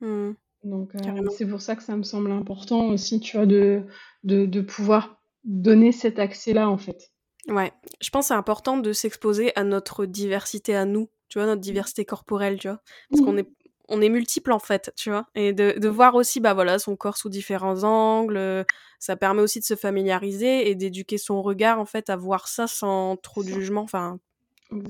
[0.00, 0.30] Mmh.
[0.62, 0.92] Donc
[1.36, 3.82] c'est pour ça que ça me semble important aussi, tu vois, de,
[4.22, 7.10] de, de pouvoir donner cet accès-là, en fait.
[7.48, 11.46] Ouais, je pense que c'est important de s'exposer à notre diversité à nous, tu vois,
[11.46, 12.80] notre diversité corporelle, tu vois.
[13.10, 13.38] Parce qu'on mmh.
[13.38, 13.48] est,
[13.88, 15.26] on est multiple en fait, tu vois.
[15.34, 18.64] Et de, de, voir aussi, bah voilà, son corps sous différents angles,
[18.98, 22.66] ça permet aussi de se familiariser et d'éduquer son regard en fait à voir ça
[22.66, 24.18] sans trop de jugement, enfin,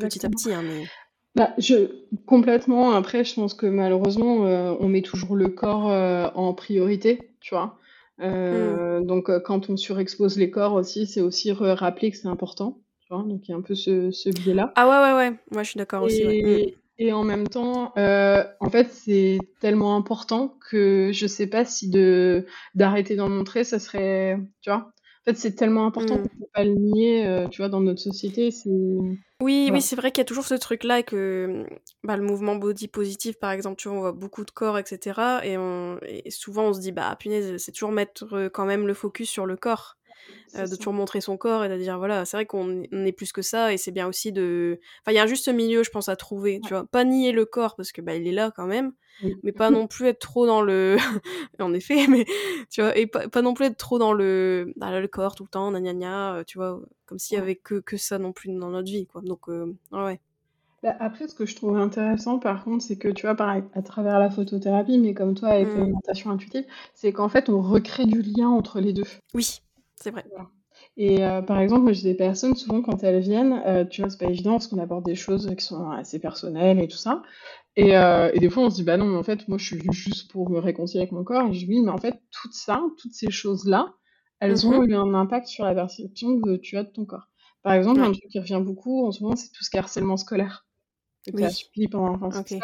[0.01, 0.87] petit à petit, hein, mais...
[1.35, 2.93] Bah, je, complètement.
[2.93, 7.55] Après, je pense que malheureusement, euh, on met toujours le corps euh, en priorité, tu
[7.55, 7.79] vois.
[8.19, 8.23] Mmh.
[8.25, 12.79] Euh, donc euh, quand on surexpose les corps aussi, c'est aussi rappeler que c'est important.
[13.01, 14.73] Tu vois donc il y a un peu ce, ce biais-là.
[14.77, 15.39] Ah ouais, ouais, ouais.
[15.53, 16.25] Moi, je suis d'accord aussi.
[16.25, 16.73] Mmh.
[17.01, 21.89] Et en même temps, euh, en fait, c'est tellement important que je sais pas si
[21.89, 24.91] de d'arrêter d'en montrer, ça serait, tu vois.
[25.29, 26.23] Fait, c'est tellement important mmh.
[26.23, 28.51] qu'on peut pas le nier, euh, tu vois, dans notre société.
[28.51, 28.71] C'est
[29.41, 31.67] oui, oui, c'est vrai qu'il y a toujours ce truc-là que
[32.03, 35.41] bah, le mouvement body positive, par exemple, tu vois, on voit beaucoup de corps, etc.
[35.45, 38.95] Et, on, et souvent, on se dit, bah, punaise, c'est toujours mettre quand même le
[38.95, 39.98] focus sur le corps.
[40.57, 43.33] Euh, de toujours montrer son corps et de dire voilà c'est vrai qu'on est plus
[43.33, 45.91] que ça et c'est bien aussi de enfin il y a un juste milieu je
[45.91, 46.87] pense à trouver tu vois?
[46.87, 48.93] Pas nier le corps parce que bah il est là quand même
[49.43, 50.97] mais pas non plus être trop dans le
[51.61, 52.25] en effet mais
[52.71, 52.97] tu vois?
[52.97, 55.71] Et pas, pas non plus être trop dans le dans le corps tout le temps
[55.71, 56.81] gna gna euh, tu vois?
[57.05, 59.21] Comme s'il y avait que que ça non plus dans notre vie quoi.
[59.21, 60.19] Donc euh, ouais
[60.83, 64.21] bah, après, ce que je trouve intéressant, par contre, c'est que tu vois, à travers
[64.21, 65.77] la photothérapie, mais comme toi avec mmh.
[65.77, 69.03] l'alimentation intuitive, c'est qu'en fait, on recrée du lien entre les deux.
[69.35, 69.61] Oui,
[70.01, 70.25] c'est vrai.
[70.97, 74.11] Et euh, par exemple, moi, j'ai des personnes, souvent, quand elles viennent, euh, tu vois,
[74.11, 77.23] c'est pas évident parce qu'on aborde des choses qui sont assez personnelles et tout ça.
[77.77, 79.65] Et, euh, et, des fois, on se dit, bah non, mais en fait, moi, je
[79.65, 81.49] suis venue juste pour me réconcilier avec mon corps.
[81.49, 83.95] Et je dis, oui, mais en fait, tout ça, toutes ces choses-là,
[84.41, 84.91] elles ont mhm.
[84.91, 87.29] eu un impact sur la perception que tu as de ton corps.
[87.63, 89.81] Par exemple, un truc qui revient beaucoup en ce moment, c'est tout ce qui est
[89.81, 90.67] harcèlement scolaire.
[91.33, 91.45] Oui.
[91.73, 92.55] Tu pendant l'enfance.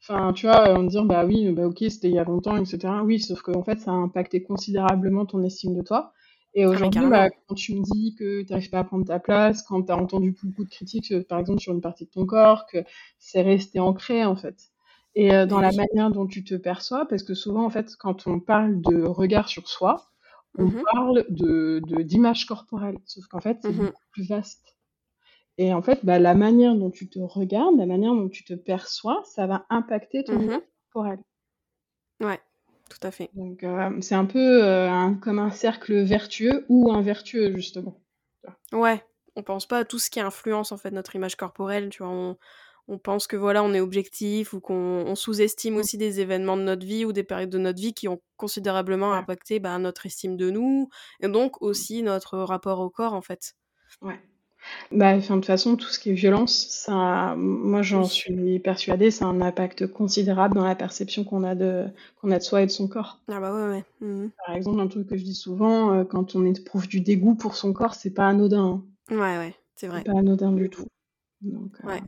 [0.00, 2.78] Enfin, tu vois, on dire, bah oui, bah ok, c'était il y a longtemps, etc.
[3.02, 6.12] Oui, sauf qu'en fait, ça a impacté considérablement ton estime de toi.
[6.54, 9.18] Et ah, aujourd'hui, bah, quand tu me dis que tu n'arrives pas à prendre ta
[9.18, 12.10] place, quand tu as entendu beaucoup de critiques, euh, par exemple, sur une partie de
[12.10, 12.78] ton corps, que
[13.18, 14.70] c'est resté ancré, en fait.
[15.16, 18.26] Et euh, dans la manière dont tu te perçois, parce que souvent, en fait, quand
[18.26, 20.10] on parle de regard sur soi,
[20.56, 22.98] on mmh parle de d'image corporelle.
[23.06, 24.76] Sauf qu'en fait, c'est mmh beaucoup plus vaste.
[25.58, 28.54] Et en fait, bah, la manière dont tu te regardes, la manière dont tu te
[28.54, 30.60] perçois, ça va impacter ton mmh
[30.92, 31.18] corporel.
[32.20, 32.40] Ouais.
[32.90, 33.30] Tout à fait.
[33.34, 38.00] Donc, euh, c'est un peu euh, comme un cercle vertueux ou invertueux, justement.
[38.72, 39.02] Ouais,
[39.36, 42.12] on pense pas à tout ce qui influence en fait notre image corporelle, tu vois.
[42.12, 42.36] On,
[42.88, 45.78] on pense que voilà, on est objectif ou qu'on sous-estime mm.
[45.78, 49.14] aussi des événements de notre vie ou des périodes de notre vie qui ont considérablement
[49.14, 50.88] impacté bah, notre estime de nous
[51.20, 53.54] et donc aussi notre rapport au corps en fait.
[54.02, 54.20] Ouais.
[54.92, 59.26] Bah, de toute façon, tout ce qui est violence, ça, moi j'en suis persuadée, ça
[59.26, 61.86] a un impact considérable dans la perception qu'on a de,
[62.20, 63.20] qu'on a de soi et de son corps.
[63.28, 63.84] Ah bah ouais, ouais.
[64.00, 67.34] Mmh Par exemple, un truc que je dis souvent, euh, quand on éprouve du dégoût
[67.34, 68.82] pour son corps, c'est pas anodin.
[69.10, 69.14] Hein.
[69.14, 70.02] Ouais, ouais, c'est vrai.
[70.04, 70.86] Pas anodin du tout.
[71.42, 71.98] Donc, euh,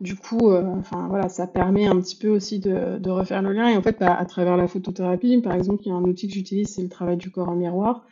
[0.00, 3.52] du coup, euh, enfin voilà, ça permet un petit peu aussi de, de refaire le
[3.52, 3.68] lien.
[3.68, 6.28] Et en fait, bah, à travers la photothérapie, par exemple, il y a un outil
[6.28, 8.06] que j'utilise, c'est le travail du corps en miroir.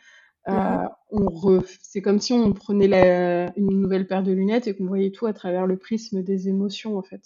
[0.47, 3.51] Mmh euh, on C'est comme si on prenait la...
[3.57, 6.97] une nouvelle paire de lunettes et qu'on voyait tout à travers le prisme des émotions,
[6.97, 7.21] en fait.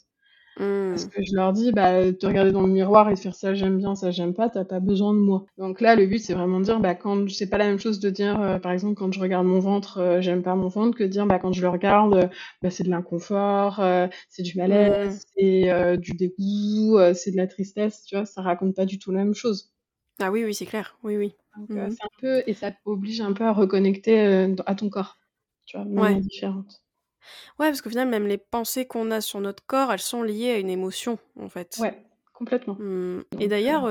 [0.58, 1.10] Parce mmh.
[1.10, 3.94] que je leur dis, bah, te regarder dans le miroir et faire ça j'aime bien,
[3.94, 5.46] ça j'aime pas, t'as pas besoin de moi.
[5.58, 8.00] Donc là, le but, c'est vraiment de dire, bah, quand c'est pas la même chose
[8.00, 10.98] de dire, euh, par exemple, quand je regarde mon ventre, euh, j'aime pas mon ventre,
[10.98, 12.30] que de dire, bah, quand je le regarde,
[12.62, 13.84] bah, c'est de l'inconfort,
[14.30, 15.20] c'est du malaise, mmh.
[15.38, 19.26] c'est du dégoût, c'est de la tristesse, tu vois, ça raconte pas du tout la
[19.26, 19.75] même chose.
[20.20, 20.98] Ah oui, oui, c'est clair.
[21.04, 21.36] Oui, oui.
[21.58, 25.20] Mmh c'est un peu et ça oblige un peu à reconnecter, à ton corps,
[25.66, 25.86] tu vois?
[25.86, 26.82] De manière différente.
[27.60, 30.52] Ouais, parce qu'au final, même les pensées qu'on a sur notre corps, elles sont liées
[30.52, 31.78] à une émotion, en fait.
[31.80, 32.76] Ouais, complètement.
[32.80, 33.84] Mmh et d'ailleurs,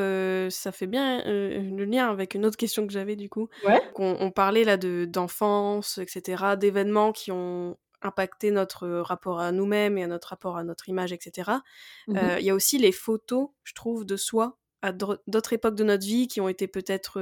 [0.53, 3.49] ça fait bien, le lien avec une autre question que j'avais du coup.
[3.63, 3.95] Ouais.
[3.97, 9.97] On parlait là de d'enfance et cetera, d'événements qui ont impacté notre, rapport à nous-mêmes
[9.97, 11.63] et à notre rapport à notre image et cetera.
[12.07, 15.85] Mmh il y a aussi les photos, je trouve, de soi à d'autres époques de
[15.85, 17.21] notre vie qui ont été peut-être,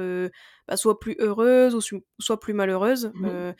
[0.67, 1.81] bah, soit plus heureuses ou
[2.19, 3.13] soit plus malheureuses.
[3.13, 3.53] Mmh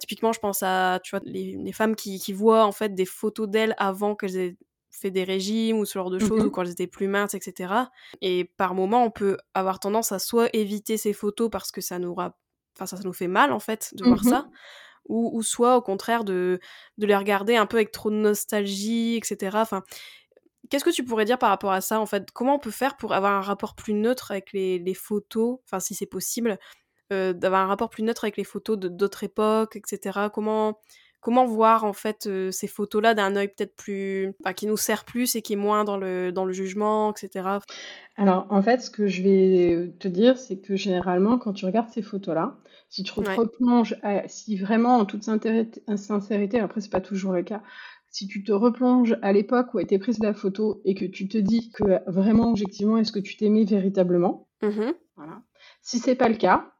[0.00, 3.06] typiquement, je pense à, tu vois, les les femmes qui qui voient en fait des
[3.06, 4.56] photos d'elles avant qu'elles aient
[4.90, 7.34] fait des régimes ou ce genre de Mmh choses ou quand elles étaient plus minces
[7.34, 11.72] et cetera et par moments, on peut avoir tendance à soit éviter ces photos parce
[11.72, 14.50] que ça nous enfin ça ça nous fait mal en fait de Mmh voir ça
[15.06, 16.60] ou ou soit au contraire de
[16.98, 19.62] de les regarder un peu avec trop de nostalgie et cetera.
[19.62, 19.82] Enfin,
[20.70, 22.30] qu'est-ce que tu pourrais dire par rapport à ça en fait?
[22.32, 25.58] Comment on peut faire pour avoir un rapport plus neutre avec les les photos?
[25.66, 26.58] Enfin si c'est possible,
[27.12, 30.30] heu, d'avoir un rapport plus neutre avec les photos de d'autres époques et cetera?
[30.30, 30.80] Comment
[31.20, 35.04] comment voir en fait, heu, ces photos-là d'un œil peut-être plus enfin qui nous sert
[35.06, 37.60] plus et qui est moins dans le dans le jugement et cetera?
[38.16, 41.88] Alors en fait, ce que je vais te dire, c'est que généralement quand tu regardes
[41.88, 42.58] ces photos-là,
[42.90, 43.40] si tu te Ouais.
[43.40, 47.62] replonges à si vraiment en toute sincérité, après c'est pas toujours le cas,
[48.12, 51.28] si tu te replonges à l'époque où a été prise la photo et que tu
[51.28, 54.48] te dis que vraiment objectivement, est-ce que tu t'aimais véritablement?
[54.60, 54.94] Mmh mh.
[55.16, 55.42] Voilà.
[55.82, 56.72] Si c'est pas le cas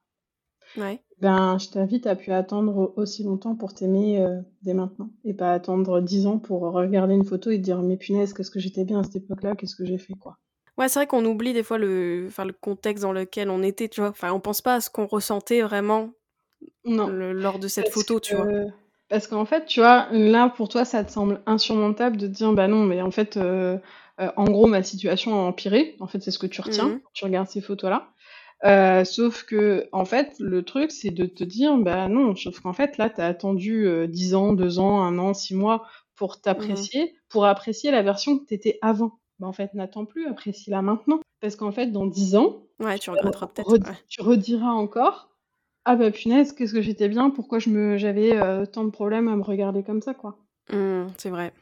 [0.76, 1.02] Ouais.
[1.20, 5.52] ben, je t'invite à plus attendre aussi longtemps pour t'aimer, heu, dès maintenant et pas
[5.52, 8.84] attendre 10 ans pour regarder une photo et te dire: «Mais punaise, qu'est-ce que j'étais
[8.84, 10.38] bien à cette époque-là, qu'est-ce que j'ai fait, quoi?»
[10.78, 13.88] Ouais, c'est vrai qu'on oublie des fois le enfin le contexte dans lequel on était,
[13.90, 14.08] tu vois?
[14.08, 16.12] Enfin, on pense pas à ce qu'on ressentait vraiment
[16.84, 18.52] Non, le lors de cette parce photo, tu vois?
[19.12, 22.32] Que parce qu'en fait, tu vois, là, pour toi, ça te semble insurmontable de te
[22.32, 23.80] dire: «Bah non, mais en fait, heu
[24.20, 25.96] heu, en gros, ma situation a empiré».
[26.00, 27.02] En fait, c'est ce que tu retiens mh.
[27.04, 28.08] quand tu regardes ces photos-là.
[28.64, 32.98] Heu, sauf qu'en fait, le truc, c'est de te dire: «Bah non, sauf qu'en fait,
[32.98, 36.86] là, tu as attendu, heu, 10 ans, 2 ans, 1 an, 6 mois pour Mmh
[36.86, 39.20] t'apprécier, pour apprécier la version que tu étais avant».
[39.40, 41.20] Bah en fait, n'attends plus, apprécie-la maintenant.
[41.40, 43.16] Parce qu'en fait, dans 10 ans, Ouais, tu tu
[43.54, 43.96] peut-être, ouais.
[44.08, 45.31] tu rediras encore:
[45.84, 49.28] «Ah bah punaise, qu'est-ce que j'étais bien, pourquoi je me j'avais, heu, tant de problèmes
[49.28, 50.38] à me regarder comme ça, quoi?»
[50.72, 51.52] Mmh, c'est vrai.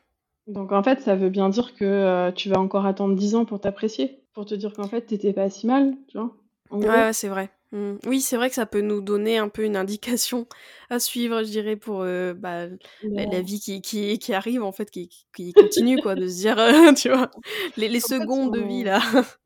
[0.47, 1.85] Donc en fait, ça veut bien dire que,
[2.31, 5.15] heu, tu vas encore attendre 10 ans pour t'apprécier, pour te dire qu'en fait, tu
[5.15, 6.37] étais pas si mal, tu vois?
[6.71, 7.51] En Ouais, ouais, c'est vrai.
[7.73, 7.97] Mmh.
[8.07, 10.47] Oui, c'est vrai que ça peut nous donner un peu une indication
[10.89, 12.67] à suivre, je dirais, pour, heu, bah,
[13.15, 16.37] la la vie qui qui qui arrive, en fait, qui qui continue, quoi, de se
[16.41, 16.57] dire,
[16.97, 17.31] tu vois?
[17.77, 19.01] Les les En fait, secondes de vie, là.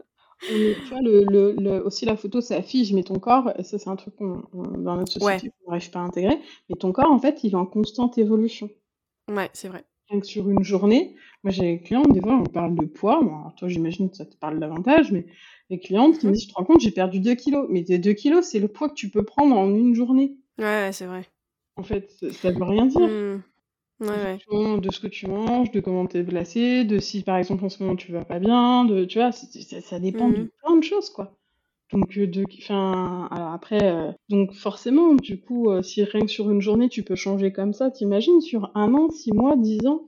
[0.48, 3.78] on tu vois, le le le aussi la photo, ça fige, mais ton corps ça,
[3.78, 5.44] c'est un truc qu'on on dans notre Ouais.
[5.44, 8.18] société, qu'on n'arrive pas à intégrer, mais ton corps, en fait, il est en constante
[8.18, 8.70] évolution.
[9.28, 9.85] Ouais, c'est vrai.
[10.22, 13.54] Sur une journée, moi j'ai des clientes, des fois, on parle de poids, bon alors
[13.54, 15.26] toi, j'imagine que ça te parle davantage, mais
[15.70, 16.35] les clientes qui Mmh me mh.
[16.35, 17.72] disent: «Tu te rends compte, j'ai perdu 2 kilogrammes».
[17.72, 20.37] Mais tes 2 kilogrammes, c'est le poids que tu peux prendre en une journée.
[20.59, 21.26] Ouais, ouais, c'est vrai.
[21.76, 23.09] En fait, ça veut rien dire.
[23.09, 23.44] Mmh.
[24.00, 24.44] Ouais, ouais.
[24.78, 27.68] de ce que tu manges, de comment tu es placée, de si, par exemple, en
[27.68, 29.33] ce moment, tu vas pas bien, de tu vois?
[29.33, 30.48] Ça ça dépend de mh.
[30.62, 31.37] plein de choses, quoi.
[31.92, 36.28] Donc heu, de enfin, alors après, heu, donc forcément, du coup, heu, si rien que
[36.28, 39.57] sur une journée, tu peux changer comme ça, tu imagines sur 1 an, 6 mois,
[39.57, 40.07] 10 ans?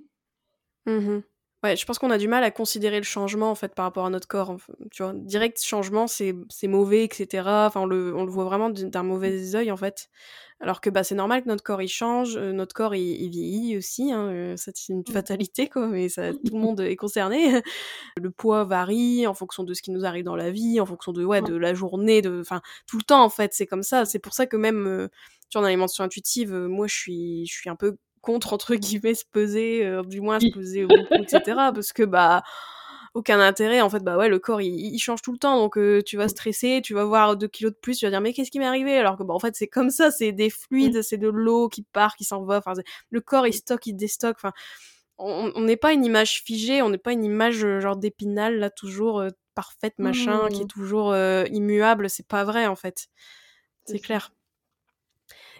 [0.87, 1.23] Mmh mh.
[1.65, 4.05] Ouais, je pense qu'on a du mal à considérer le changement, en fait, par rapport
[4.05, 4.57] à notre corps,
[4.93, 5.13] tu vois?
[5.15, 9.03] Direct, changement, c'est c'est mauvais et cetera, enfin, on le on le voit vraiment d'un
[9.03, 10.09] mauvais œil, en fait.
[10.61, 13.31] Alors que, bah, c'est normal que notre corps, il change, heu, notre corps, il il
[13.31, 15.13] vieillit aussi, hein, ça, c'est une Mmh.
[15.13, 17.63] fatalité, quoi, mais ça tout le monde est concerné.
[18.17, 21.13] Le poids varie en fonction de ce qui nous arrive dans la vie, en fonction
[21.13, 24.05] de ouais, de la journée, de enfin, tout le temps, en fait, c'est comme ça.
[24.07, 25.09] C'est pour ça que même, vois,
[25.55, 29.25] dans l'alimentation intuitive, heu, moi, je suis je suis un peu «contre» entre guillemets se
[29.33, 32.43] peser, heu, du moins se peser beaucoup et cetera parce que, bah,
[33.15, 35.79] aucun intérêt, en fait, bah, ouais, le corps, il il change tout le temps donc
[36.07, 38.51] tu vas stresser, tu vas voir 2 kilogrammes de plus, tu vas dire: «Mais qu'est-ce
[38.53, 40.91] qui m'est arrivé?» alors que, bah, en fait, c'est comme ça, c'est des Mmh.
[40.91, 42.75] fluides, c'est de l'eau qui part, qui s'en va, enfin,
[43.11, 43.53] le corps, il Mmh.
[43.55, 44.53] stocke, il déstocke, enfin,
[45.19, 49.25] on n'est pas une image figée, on n'est pas une image, genre d'Épinal, là, toujours,
[49.57, 51.15] parfaite, machin, qui est toujours,
[51.53, 53.09] immuable, c'est pas vrai, en fait.
[53.87, 54.33] C'est clair.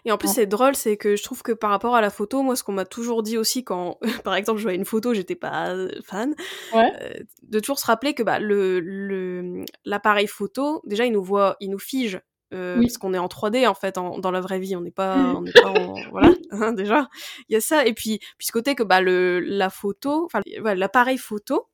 [0.07, 2.43] Et en plus, c'est drôle, c'est que je trouve que par rapport à la photo,
[2.43, 5.35] moi, ce qu'on m'a toujours dit aussi quand, par exemple, je voyais une photo, j'étais
[5.37, 6.35] pas, heu, fan,
[6.71, 6.97] Ouais.
[7.03, 11.57] heu, de toujours se rappeler que, bah, le le, l'appareil photo, déjà, il nous voit
[11.61, 12.21] il nous fige,
[12.55, 14.91] heu, parce qu'on est en 3D, en fait, en dans la vraie vie, on n'est
[14.93, 15.45] pas Mmh on mh.
[15.45, 17.09] n'est pas en voilà, hein, déjà,
[17.49, 20.41] il y a ça et puis puis ce côté que, bah, le la photo, enfin,
[20.77, 21.69] l'appareil photo,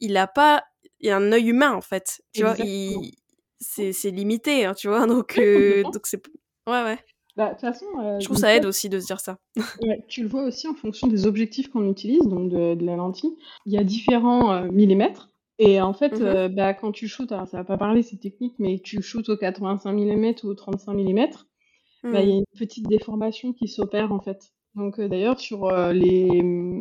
[0.00, 0.64] il a pas
[1.00, 2.56] il y a un œil humain, en fait, tu vois?
[2.58, 3.12] Il
[3.60, 5.06] c'est c'est limité, hein, tu vois?
[5.08, 5.92] Donc complètement.
[5.92, 6.22] donc c'est
[6.68, 6.98] ouais, ouais.
[7.36, 7.86] Bah, de toute façon,
[8.18, 9.36] Je trouve ça aide aussi de se dire ça.
[9.82, 12.96] Ouais, tu le vois aussi en fonction des objectifs qu'on utilise, donc de de la
[12.96, 13.36] lentille.
[13.66, 15.28] Il y a différents, heu, millimètres.
[15.58, 18.16] Et en fait, Mmh euh, bah, quand tu shootes, alors ça va pas parler, c'est
[18.18, 21.26] technique, mais tu shootes au 85 mm ou au 35 mm,
[22.10, 22.38] bah, il y a Mmh.
[22.38, 24.52] une petite déformation qui s'opère en fait.
[24.74, 26.28] Donc euh, d'ailleurs sur euh, les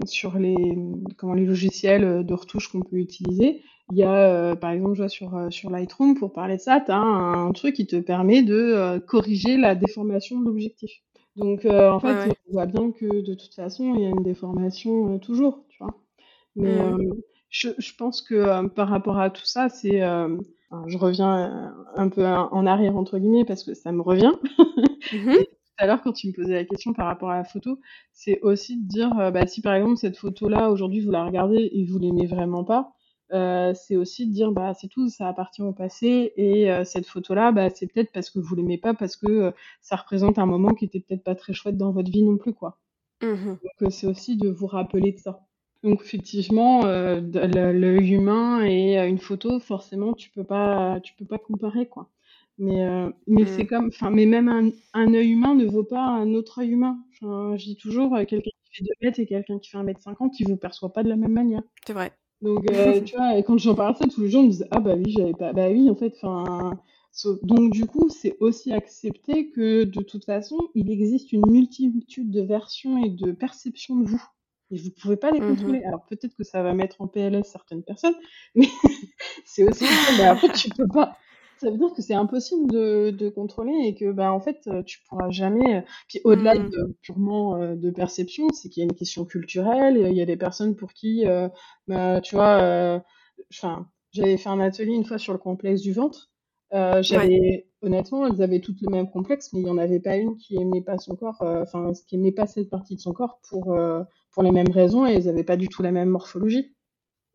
[0.06, 0.56] sur les
[1.18, 4.13] comment les logiciels euh, de retouche qu'on peut utiliser, il y a
[4.52, 6.98] euh, par exemple je vois sur euh, sur Lightroom pour parler de ça, tu as
[6.98, 10.91] un, un truc qui te permet de euh, corriger la déformation de l'objectif.
[11.36, 12.30] Donc en fait, ouais.
[12.48, 15.93] on voit bien que de toute façon, il y a une déformation toujours, tu vois.
[16.56, 17.13] Mais Mmh.
[17.50, 20.02] je, je pense que par rapport à tout ça, c'est
[20.88, 24.34] je reviens un peu en arrière entre guillemets parce que ça me revient.
[25.12, 27.43] Mmh Et tout à l'heure, quand tu me posais la question par rapport à la
[27.43, 27.80] photo,
[28.13, 31.86] c'est aussi de dire, bah, si par exemple cette photo-là, aujourd'hui, vous la regardez et
[31.86, 32.95] vous l'aimez vraiment pas,
[33.34, 37.08] euh, c'est aussi de dire, bah, c'est tout, ça appartient au passé et euh, cette
[37.08, 40.46] photo-là, bah, c'est peut-être parce que vous l'aimez pas, parce que euh, ça représente un
[40.46, 42.80] moment qui était peut-être pas très chouette dans votre vie non plus, quoi.
[43.22, 45.48] Mmh Donc c'est aussi de vous rappeler de ça.
[45.84, 51.88] Donc effectivement, l'œil humain et une photo, forcément, tu peux pas, tu peux pas comparer,
[51.88, 52.10] quoi.
[52.58, 52.88] Mais,
[53.28, 53.68] mais c'est Mmh.
[53.68, 56.98] comme, enfin, mais même un, un œil humain ne vaut pas un autre œil humain.
[57.22, 60.02] Enfin, je dis toujours, quelqu'un qui fait 2 mètres et quelqu'un qui fait un mètre
[60.02, 61.62] cinquante, il vous perçoit pas de la même manière.
[61.86, 62.12] C'est vrai.
[62.46, 64.80] Donc, euh, tu vois, quand j'en parlais de ça, tous les gens me disaient, ah
[64.80, 66.80] bah oui, j'avais pas, bah oui, en fait, enfin,
[67.12, 72.32] so- donc du coup, c'est aussi accepter que de toute façon, il existe une multitude
[72.32, 74.24] de versions et de perceptions de vous.
[74.72, 75.84] Et vous pouvez pas les Mmh contrôler.
[75.84, 78.16] Alors peut-être que ça va mettre en PLS certaines personnes,
[78.56, 78.68] mais
[79.46, 79.86] c'est aussi
[80.18, 81.18] mais après, tu peux pas.
[81.65, 84.84] Ça veut dire que c'est impossible de, de contrôler et que, bah, en fait, euh,
[84.84, 85.78] tu pourras jamais.
[85.78, 86.69] euh, Puis au-delà Mmh.
[86.69, 89.97] de purement euh, de perception, c'est qu'il y a une question culturelle.
[89.97, 91.49] Il y a des personnes pour qui, euh,
[91.88, 93.01] bah, tu vois,
[93.51, 96.32] enfin, j'avais fait un atelier une fois sur le complexe du ventre.
[97.10, 97.65] Ouais.
[97.82, 100.56] honnêtement, elles avaient toutes le même complexe, mais il n'y en avait pas une qui
[100.58, 103.78] aimait pas son corps, enfin, qui aimait pas cette partie de son corps pour,
[104.32, 106.75] pour les mêmes raisons et elles avaient pas du tout la même morphologie.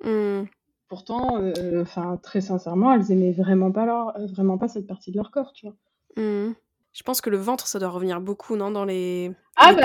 [0.04, 0.50] Mmh.
[0.90, 5.10] Pourtant, euh, enfin, très sincèrement, elles aimaient vraiment pas leur, euh, vraiment pas cette partie
[5.12, 5.76] de leur corps, tu vois.
[6.22, 6.52] Mmh.
[6.92, 9.76] Je pense que le ventre, ça doit revenir beaucoup, non, dans les, Ah les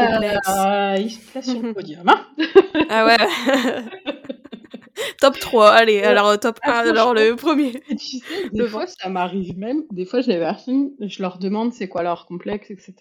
[0.48, 2.26] bah, il se place sur le podium, hein
[2.90, 3.18] Ah ouais.
[5.22, 6.04] top 3, allez, Ouais.
[6.06, 7.74] alors top Ah, 1, alors le premier.
[7.90, 8.94] Et tu sais, des Le fois, ventre.
[9.00, 12.72] ça m'arrive même, des fois, j'ai les personnes, je leur demande c'est quoi leur complexe,
[12.72, 12.94] etc.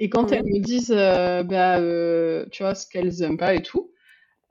[0.00, 0.46] Et quand elles Mmh.
[0.46, 3.92] me disent, euh, bah, euh, tu vois, ce qu'elles aiment pas et tout,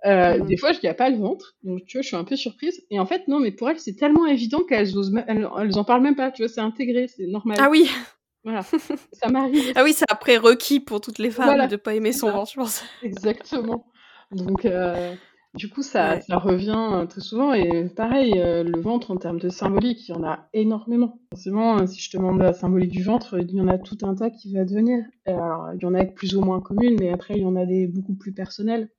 [0.06, 0.46] euh, Mmh.
[0.48, 1.56] des fois, je dis ah, pas le ventre.
[1.64, 2.82] Donc, tu vois, je suis un peu surprise.
[2.90, 5.84] Et en fait, non, mais pour elles, c'est tellement évident qu'elles osent, elles, elles en
[5.84, 7.58] parlent même pas, tu vois, c'est intégré, c'est normal.
[7.60, 7.90] Ah oui.
[8.46, 8.62] Voilà.
[8.64, 12.14] Ça m'arrive Ah oui, c'est après requis pour toutes les femmes Voilà, de pas aimer
[12.14, 12.34] son ça.
[12.34, 12.84] ventre, je pense.
[13.04, 13.86] Exactement.
[14.32, 15.14] Donc, euh,
[15.56, 16.22] du coup, ça, Ouais.
[16.22, 17.52] ça revient euh, très souvent.
[17.52, 21.20] Et pareil, euh, le ventre, en termes de symbolique, il y en a énormément.
[21.34, 23.98] Forcément, euh, si je te demande la symbolique du ventre, il y en a tout
[24.04, 25.04] un tas qui va devenir.
[25.26, 27.66] Alors, il y en a plus ou moins communes, mais après, il y en a
[27.66, 28.90] des beaucoup plus personnels.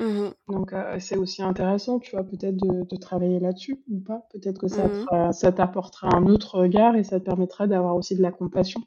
[0.00, 0.34] Mmh.
[0.48, 4.28] Donc, euh, c'est aussi intéressant, tu vois, peut-être de, de travailler là-dessus ou pas.
[4.32, 5.08] Peut-être que ça, Mmh.
[5.32, 8.80] ça t'apportera un autre regard et ça te permettra d'avoir aussi de la compassion.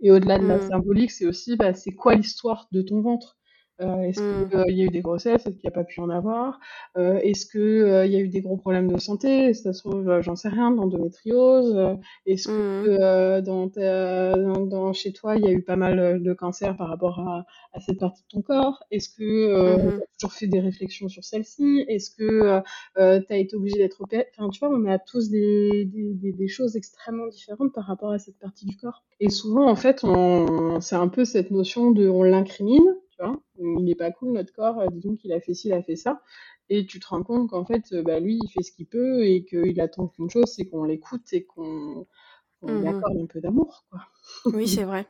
[0.00, 0.70] Et au-delà de la Mmh.
[0.70, 3.38] symbolique, c'est aussi, bah, c'est quoi l'histoire de ton ventre?
[3.80, 4.48] Euh, est-ce Mmh.
[4.66, 5.46] qu'il y a eu des grossesses?
[5.46, 6.58] Est-ce qu'il n'y a pas pu en avoir?
[6.96, 9.52] Euh, est-ce que, euh, il y a eu des gros problèmes de santé?
[9.54, 11.74] Ça se trouve, euh, j'en sais rien, d'endométriose?
[11.76, 12.98] Euh, est-ce que Mmh.
[13.02, 16.76] euh, dans, dans, dans- chez toi, il y a eu pas mal euh, de cancers
[16.76, 18.82] par rapport à, à cette partie de ton corps?
[18.90, 19.90] Est-ce que euh, Mmh.
[19.96, 21.84] tu as toujours fait des réflexions sur celle-ci?
[21.88, 22.62] Est-ce que
[22.96, 24.26] tu as été obligé d'être opéré?
[24.38, 28.10] Enfin, tu vois, on a tous des, des, des, des choses extrêmement différentes par rapport
[28.12, 29.04] à cette partie du corps.
[29.20, 33.40] Et souvent, en fait, on, c'est un peu cette notion de on l'incrimine, tu vois.
[33.58, 35.96] Il n'est pas cool, notre corps, euh, disons qu'il a fait ci, il a fait
[35.96, 36.22] ça.
[36.68, 39.24] Et tu te rends compte qu'en fait, euh, bah, lui, il fait ce qu'il peut
[39.24, 42.06] et qu'il attend qu'une chose, c'est qu'on l'écoute et qu'on
[42.62, 42.86] lui Mmh.
[42.86, 44.00] accorde un peu d'amour, quoi.
[44.46, 45.06] Oui, c'est vrai.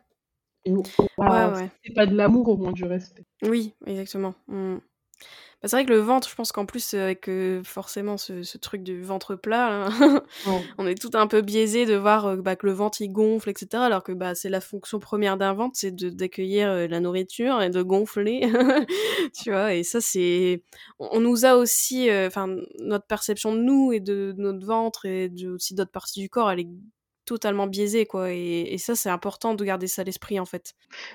[0.64, 0.82] Et on-
[1.18, 1.70] Ouais, ouais.
[1.84, 3.24] c'est pas de l'amour au moins du respect.
[3.42, 4.34] Oui, exactement.
[4.48, 4.76] Mmh.
[5.62, 8.58] Bah, c'est vrai que le ventre, je pense qu'en plus, avec euh, forcément ce, ce
[8.58, 9.88] truc du ventre plat, là,
[10.78, 13.48] on est tout un peu biaisé de voir euh, bah, que le ventre il gonfle,
[13.48, 13.82] etc.
[13.82, 17.70] Alors que bah, c'est la fonction première d'un ventre, c'est d'accueillir euh, la nourriture et
[17.70, 18.42] de gonfler,
[19.34, 19.74] tu vois.
[19.74, 20.62] Et ça, c'est,
[20.98, 25.06] on, on nous a aussi, enfin, notre perception de nous et de, de notre ventre
[25.06, 26.68] et de, aussi d'autres parties du corps, elle est
[27.26, 28.32] totalement biaisée, quoi.
[28.32, 30.72] Et, et ça, c'est important de garder ça à l'esprit, en fait.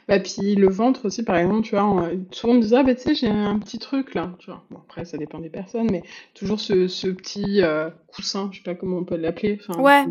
[0.08, 2.84] Bah, puis le ventre aussi, par exemple, tu vois, on- souvent on me disait, ah,
[2.84, 4.64] bah, tu sais, j'ai un petit truc là, tu vois.
[4.70, 6.04] Bon, après, ça dépend des personnes, mais
[6.36, 10.04] toujours ce, ce petit euh, coussin, je sais pas comment on peut l'appeler, enfin, Ouais.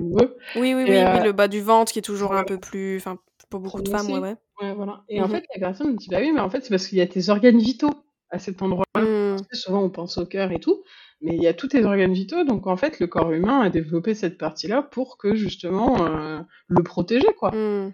[0.57, 2.97] Oui, oui, oui, euh, oui, le bas du ventre qui est toujours un peu plus,
[2.97, 3.19] enfin,
[3.51, 4.37] pour beaucoup de femmes, ouais, ouais.
[4.61, 5.05] Ouais, voilà.
[5.09, 5.31] Et en Mhm.
[5.37, 7.07] fait, la personne me dit, bah oui, mais en fait, c'est parce qu'il y a
[7.07, 7.91] tes organes vitaux
[8.31, 9.03] à cet endroit-là.
[9.03, 9.30] Mm.
[9.53, 10.83] Souvent, on pense au cœur et tout,
[11.21, 13.71] mais il y a tous tes organes vitaux, donc en fait, le corps humain a
[13.71, 17.51] développé cette partie-là pour que, justement, euh, le protéger, quoi.
[17.51, 17.93] Mm.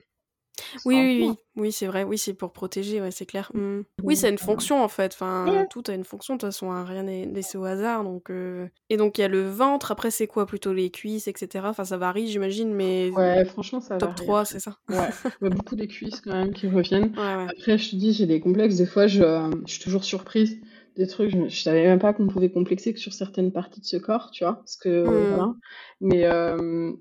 [0.85, 2.05] Oui, oui, oui, oui, c'est vrai.
[2.05, 3.51] Oui, c'est pour protéger, ouais, c'est clair.
[3.55, 3.81] Mmh.
[4.03, 5.13] Oui, c'est une fonction en fait.
[5.15, 6.35] Enfin, tout a une fonction.
[6.35, 8.05] De toute façon, hein, rien n'est laissé au hasard.
[8.05, 9.93] Donc, euh, et donc il y a le ventre.
[9.93, 10.47] Après, c'est quoi?
[10.47, 11.65] Plutôt les cuisses, etc.
[11.69, 14.77] Enfin, ça varie, j'imagine, mais Ouais, franchement, ça top 3, c'est ça?
[14.89, 15.09] Ouais,
[15.41, 17.13] il y a beaucoup des cuisses quand même qui reviennent.
[17.19, 18.77] Après, je te dis, j'ai des complexes.
[18.77, 19.23] Des fois, je,
[19.67, 20.59] je suis toujours surprise
[20.97, 21.31] des trucs.
[21.31, 24.31] Je, je savais même pas qu'on pouvait complexer que sur certaines parties de ce corps,
[24.31, 24.57] tu vois.
[24.57, 25.29] Parce que mmh.
[25.29, 25.55] voilà.
[26.01, 26.93] Mais euh,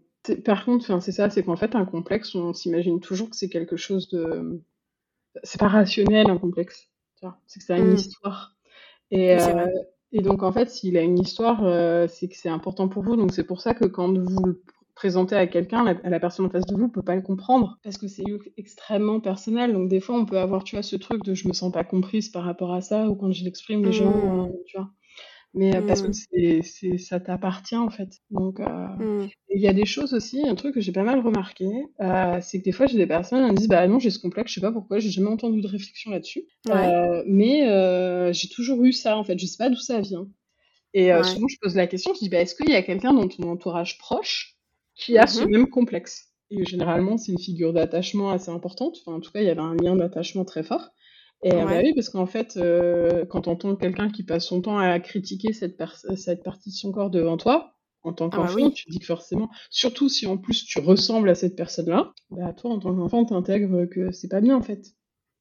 [0.43, 3.77] par contre, c'est ça, c'est qu'en fait, un complexe, on s'imagine toujours que c'est quelque
[3.77, 4.61] chose de.
[5.43, 6.89] C'est pas rationnel, un complexe.
[7.47, 7.95] C'est que ça a une mmh.
[7.95, 8.55] histoire.
[9.09, 9.65] Et, euh,
[10.11, 13.15] et, donc, en fait, s'il a une histoire, euh, c'est que c'est important pour vous.
[13.15, 14.61] Donc, c'est pour ça que quand vous le
[14.95, 17.97] présentez à quelqu'un, la, la, personne en face de vous peut pas le comprendre parce
[17.97, 18.23] que c'est
[18.57, 19.73] extrêmement personnel.
[19.73, 21.83] Donc, des fois, on peut avoir, tu vois, ce truc de je me sens pas
[21.83, 24.45] comprise par rapport à ça ou quand je l'exprime, les gens, mmh.
[24.45, 24.89] euh, tu vois
[25.55, 26.61] mais euh, parce que mmh.
[26.63, 28.09] c'est, ça t'appartient en fait.
[28.29, 29.29] Donc, euh, mmh.
[29.55, 31.65] il y a des choses aussi, un truc que j'ai pas mal remarqué,
[32.01, 34.19] euh, c'est que des fois j'ai des personnes qui me disent bah non j'ai ce
[34.19, 36.43] complexe, je sais pas pourquoi, j'ai jamais entendu de réflexion là-dessus,
[37.25, 40.27] mais j'ai toujours eu ça en fait, je sais pas d'où ça vient.
[40.93, 43.27] Et souvent je pose la question, je dis bah est-ce qu'il y a quelqu'un dans
[43.27, 44.54] ton entourage proche
[44.95, 49.17] qui a ce mmh même complexe Et généralement c'est une figure d'attachement assez importante, enfin,
[49.17, 50.89] en tout cas il y avait un lien d'attachement très fort.
[51.43, 54.79] Et bah oui, parce qu'en fait, euh, quand on entend quelqu'un qui passe son temps
[54.79, 55.79] à critiquer cette,
[56.15, 59.05] cette partie de son corps devant toi, en tant ah bah qu'enfant, tu dis que
[59.05, 63.25] forcément, surtout si en plus tu ressembles à cette personne-là, bah toi, en tant qu'enfant,
[63.25, 64.95] t'intègres que c'est pas bien en fait.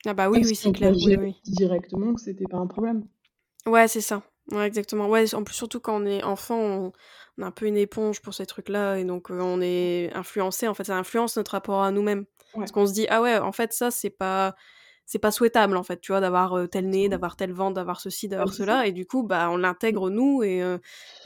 [0.05, 0.93] Ah bah oui, oui, c'est clair.
[0.95, 1.35] Oui, oui.
[1.47, 3.05] Directement que c'était pas un problème?
[3.67, 4.23] Ouais, c'est ça.
[4.51, 5.09] Ouais, exactement.
[5.09, 6.93] Ouais, en plus, surtout quand on est enfant, on,
[7.39, 10.69] on a un peu une éponge pour ces trucs-là, et donc euh, on est influencé.
[10.69, 12.27] En fait, ça influence notre rapport à nous-mêmes.
[12.55, 14.55] Parce qu'on se dit, ah ouais, en fait, ça, c'est pas
[15.07, 18.01] c'est pas souhaitable en fait, tu vois, d'avoir euh, tel nez, d'avoir tel ventre, d'avoir
[18.01, 20.79] ceci, d'avoir cela, et du coup, bah, on l'intègre nous, et euh,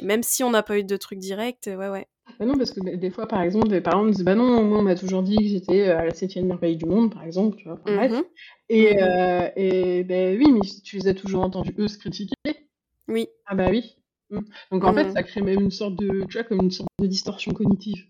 [0.02, 2.08] même si on n'a pas eu de truc direct, ouais, ouais.
[2.38, 4.78] Bah non, parce que des fois, par exemple, des parents me disent, bah non, moi,
[4.78, 7.68] on m'a toujours dit que j'étais à la septième merveille du monde, par exemple, tu
[7.68, 8.22] vois, mmh
[8.68, 12.34] Et, mmh euh, et ben oui, mais tu les as toujours entendus, eux, se critiquer.
[13.08, 13.28] Oui.
[13.46, 13.96] Ah bah oui.
[14.30, 14.40] Mmh.
[14.72, 17.06] Donc en fait, ça crée même une sorte de, tu vois, comme une sorte de
[17.06, 18.04] distorsion cognitive.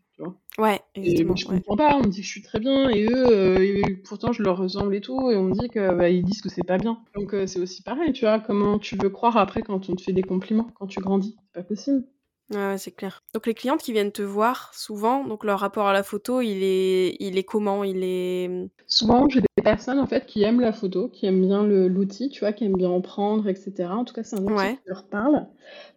[0.58, 1.34] Ouais, exactement.
[1.34, 3.82] Et je comprends pas, on me dit que je suis très bien, et eux, euh,
[4.04, 6.48] pourtant je leur ressemble et tout, et on me dit que bah, ils disent que
[6.48, 6.98] c'est pas bien.
[7.14, 10.02] Donc euh, c'est aussi pareil, tu vois, comment tu veux croire après quand on te
[10.02, 12.04] fait des compliments, quand tu grandis, c'est pas possible.
[12.50, 13.22] Ouais, c'est clair.
[13.34, 16.62] Donc les clientes qui viennent te voir, souvent, donc leur rapport à la photo, il
[16.62, 17.84] est, il est comment?
[17.84, 21.46] Il est mmh Souvent, j'ai des personnes en fait qui aiment la photo, qui aiment
[21.46, 23.90] bien l'outil, tu vois, qui aiment bien en prendre, etc.
[23.90, 25.46] En tout cas, c'est un outil qui leur parle.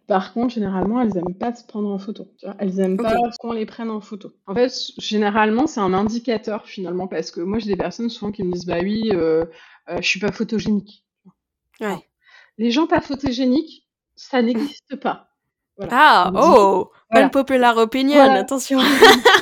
[0.06, 2.28] Par contre, généralement, elles aiment pas se prendre en photo.
[2.36, 4.34] Tu vois elles aiment pas qu'on les prenne en photo.
[4.46, 8.42] En fait, généralement, c'est un indicateur finalement, parce que moi, j'ai des personnes souvent qui
[8.42, 9.46] me disent, bah oui, euh,
[9.88, 11.06] euh, je suis pas photogénique.
[11.80, 11.96] Ouais.
[12.58, 15.31] Les gens pas photogéniques, ça n'existe pas.
[15.90, 17.26] Ah, oh, voilà.
[17.26, 18.78] unpopular opinion, attention.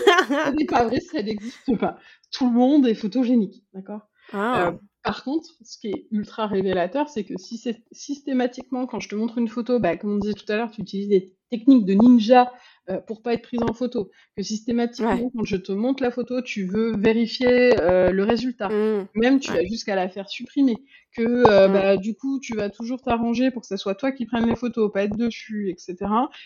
[0.28, 1.96] Ce n'est pas vrai, ça n'existe pas.
[2.30, 4.02] Tout le monde est photogénique, d'accord?
[4.32, 4.68] Ah.
[4.68, 4.72] euh,
[5.02, 9.14] Par contre, ce qui est ultra révélateur, c'est que si c'est systématiquement, quand je te
[9.14, 11.94] montre une photo, bah, comme on disait tout à l'heure, tu utilises des techniques de
[11.94, 12.52] ninja
[12.90, 16.42] euh, pour pas être prise en photo, que systématiquement, quand je te montre la photo,
[16.42, 18.68] tu veux vérifier euh, le résultat.
[18.68, 19.08] Mmh.
[19.14, 20.76] Même tu vas jusqu'à la faire supprimer.
[21.16, 21.72] Que euh, mmh.
[21.72, 24.56] bah, du coup, tu vas toujours t'arranger pour que ce soit toi qui prennes les
[24.56, 25.96] photos, pas être dessus, etc.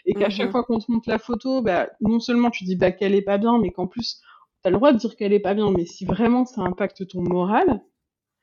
[0.06, 2.76] Et qu'à chaque mmh fois qu'on te montre la photo, bah, non seulement tu dis
[2.76, 4.20] bah, qu'elle est pas bien, mais qu'en plus,
[4.62, 7.06] tu as le droit de dire qu'elle est pas bien, mais si vraiment ça impacte
[7.08, 7.82] ton moral,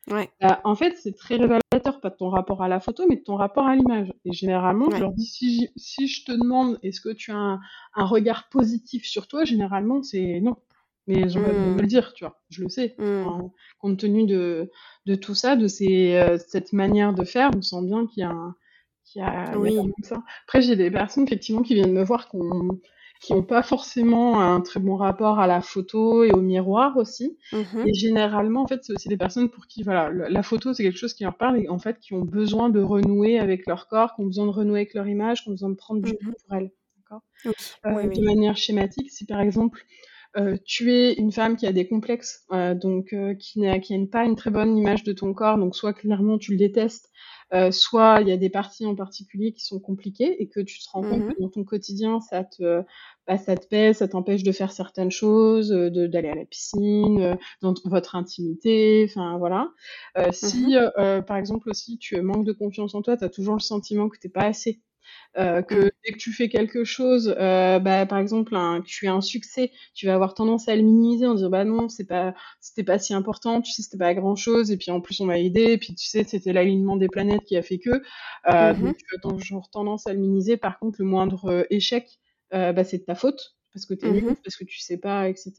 [0.09, 0.29] Ouais.
[0.41, 3.21] Bah, en fait, c'est très révélateur, pas de ton rapport à la photo, mais de
[3.21, 4.13] ton rapport à l'image.
[4.25, 7.59] Et généralement, je leur dis, si, si je te demande, est-ce que tu as un,
[7.95, 10.57] un, regard positif sur toi, généralement, c'est non.
[11.07, 11.75] Mais je vais mmh.
[11.75, 12.95] me le dire, tu vois, je le sais.
[12.97, 13.25] Mmh.
[13.79, 14.71] compte tenu de,
[15.05, 18.23] de tout ça, de ces, euh, cette manière de faire, on sent bien qu'il y
[18.23, 18.55] a un,
[19.03, 19.73] qu'il y a, oui.
[19.73, 20.23] y a ça.
[20.45, 22.79] Après, j'ai des personnes, effectivement, qui viennent me voir, qu'on
[23.21, 27.37] qui n'ont pas forcément un très bon rapport à la photo et au miroir aussi.
[27.53, 30.83] Mmh et généralement, en fait, c'est aussi des personnes pour qui, voilà, la photo, c'est
[30.83, 33.87] quelque chose qui leur parle et en fait, qui ont besoin de renouer avec leur
[33.87, 36.13] corps, qui ont besoin de renouer avec leur image, qui ont besoin de prendre du
[36.13, 36.71] temps mmh pour elles.
[36.97, 37.21] D'accord?
[37.85, 39.83] Euh, De manière schématique, si par exemple,
[40.37, 44.25] euh, tu es une femme qui a des complexes, euh, donc qui n'a qui pas
[44.25, 47.11] une très bonne image de ton corps, donc soit clairement tu le détestes,
[47.53, 50.79] euh, soit il y a des parties en particulier qui sont compliquées et que tu
[50.79, 52.83] te rends compte mmh que dans ton quotidien, ça te,
[53.27, 57.21] bah, ça te pèse, ça t'empêche de faire certaines choses, euh, d'aller à la piscine,
[57.21, 59.69] euh, dans votre intimité, enfin voilà.
[60.17, 60.75] Euh, mmh si,
[61.27, 64.17] par exemple aussi, tu manques de confiance en toi, tu as toujours le sentiment que
[64.17, 64.81] t'es pas assez
[65.37, 65.91] euh, que mmh.
[66.05, 69.21] dès que tu fais quelque chose, euh, bah, par exemple, un, que tu as un
[69.21, 72.83] succès, tu vas avoir tendance à le minimiser en disant bah non, c'est pas, c'était
[72.83, 75.39] pas si important, tu sais, c'était pas grand chose, et puis en plus on m'a
[75.39, 77.89] aidé, et puis tu sais, c'était l'alignement des planètes qui a fait que,
[78.49, 80.57] euh, mmh donc tu as toujours tendance à le minimiser.
[80.57, 82.19] Par contre, le moindre échec,
[82.51, 85.29] bah, c'est de ta faute parce que tu es mmh parce que tu sais pas,
[85.29, 85.53] etc.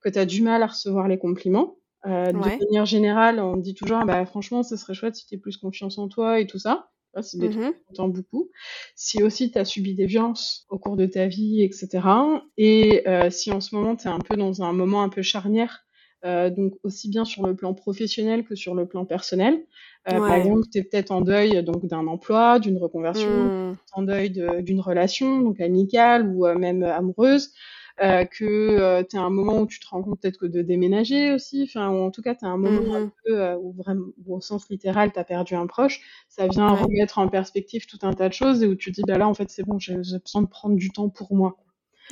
[0.00, 1.76] Que tu as du mal à recevoir les compliments.
[2.04, 5.98] de manière générale, on dit toujours: «Bah, franchement, ce serait chouette si tu plus confiance
[5.98, 6.91] en toi et tout ça».
[7.20, 8.50] C'est des trucs entend beaucoup.
[8.96, 13.04] Si aussi tu as subi des violences au cours de ta vie et cetera et
[13.30, 15.84] si en ce moment tu es un peu dans un moment un peu charnière,
[16.24, 19.64] donc aussi bien sur le plan professionnel que sur le plan personnel.
[20.04, 23.76] Par exemple, tu es peut-être en deuil donc d'un emploi, d'une reconversion, mmh.
[23.92, 27.52] en deuil d'une relation, donc amicale ou même amoureuse.
[28.00, 30.62] Euh, que euh, tu as un moment où tu te rends compte peut-être que de
[30.62, 33.56] déménager aussi, enfin, ou en tout cas, tu as un moment un mmh peu euh,
[33.56, 37.86] où vraiment, au sens littéral, tu as perdu un proche, ça vient remettre en perspective
[37.86, 39.62] tout un tas de choses et où tu te dis, bah là, en fait, c'est
[39.62, 41.56] bon, j'ai besoin de prendre du temps pour moi.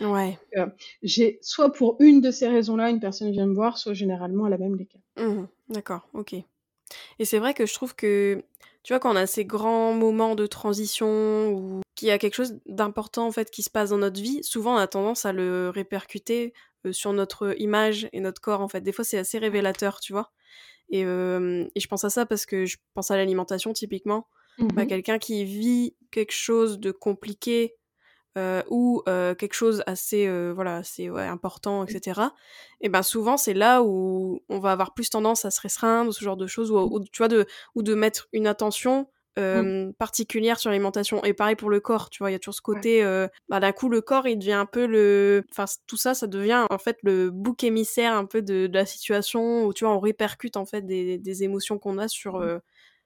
[0.01, 0.39] Ouais.
[1.03, 4.55] j'ai soit pour une de ces raisons-là, une personne vient me voir, soit généralement elle
[4.55, 4.99] a même les cas.
[5.19, 6.35] Mmh D'accord, ok.
[7.19, 8.43] Et c'est vrai que je trouve que,
[8.83, 12.35] tu vois, quand on a ces grands moments de transition ou qu'il y a quelque
[12.35, 15.33] chose d'important en fait qui se passe dans notre vie, souvent on a tendance à
[15.33, 16.55] le répercuter
[16.93, 18.81] sur notre image et notre corps en fait.
[18.81, 20.33] Des fois c'est assez révélateur, tu vois.
[20.89, 24.29] Et, et, je pense à ça parce que je pense à l'alimentation typiquement.
[24.75, 27.77] Bah, mmh quelqu'un qui vit quelque chose de compliqué
[28.39, 32.21] euh, ou euh, quelque chose assez euh, voilà assez ouais, important etc.
[32.81, 36.23] Et ben souvent c'est là où on va avoir plus tendance à se restreindre ce
[36.23, 39.95] genre de choses ou, tu vois de ou de mettre une attention mmh.
[39.99, 41.25] particulière sur l'alimentation.
[41.25, 43.03] Et pareil pour le corps tu vois il y a toujours ce côté
[43.49, 46.67] bah, d'un coup le corps il devient un peu le enfin tout ça ça devient
[46.71, 50.57] en fait le bouc émissaire un peu de, la situation où tu vois on répercute
[50.57, 52.61] en fait des, des émotions qu'on a sur mmh.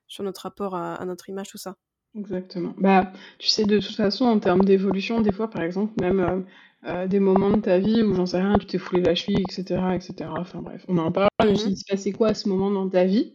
[0.07, 1.77] sur notre rapport à, à notre image tout ça
[2.17, 2.75] Exactement.
[2.79, 6.41] Bah, tu sais, de toute façon, en termes d'évolution, des fois, par exemple, même euh,
[6.87, 9.41] euh, des moments de ta vie où j'en sais rien, tu t'es foulé la cheville,
[9.49, 10.31] etc., etc.
[10.39, 11.29] Enfin bref, on en parle.
[11.41, 13.35] Je Mmh Il se passait quoi à ce moment dans ta vie?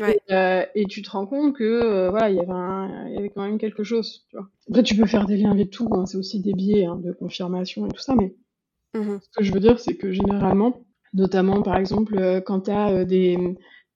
[0.00, 0.18] Ouais.
[0.28, 3.18] Et, euh, et tu te rends compte que voilà, il y avait un, il y
[3.18, 4.26] avait quand même quelque chose.
[4.30, 4.48] Tu vois.
[4.70, 5.88] Après, tu peux faire des liens avec tout.
[5.92, 8.14] Hein, c'est aussi des biais hein, de confirmation et tout ça.
[8.16, 8.34] Mais
[8.94, 10.82] mmh ce que je veux dire, c'est que généralement,
[11.14, 13.38] notamment par exemple, quand tu as des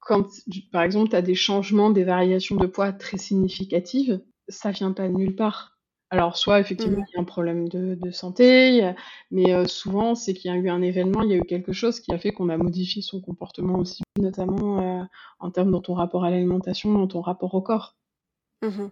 [0.00, 0.26] quand,
[0.72, 5.08] par exemple, tu as des changements, des variations de poids très significatives, ça vient pas
[5.08, 5.78] de nulle part.
[6.12, 7.06] Alors, soit effectivement, mmh.
[7.08, 8.92] il y a un problème de, de santé,
[9.30, 11.72] mais euh, souvent, c'est qu'il y a eu un événement, il y a eu quelque
[11.72, 15.04] chose qui a fait qu'on a modifié son comportement aussi, notamment euh,
[15.38, 17.96] en termes de ton rapport à l'alimentation, dans ton rapport au corps.
[18.62, 18.88] Mmh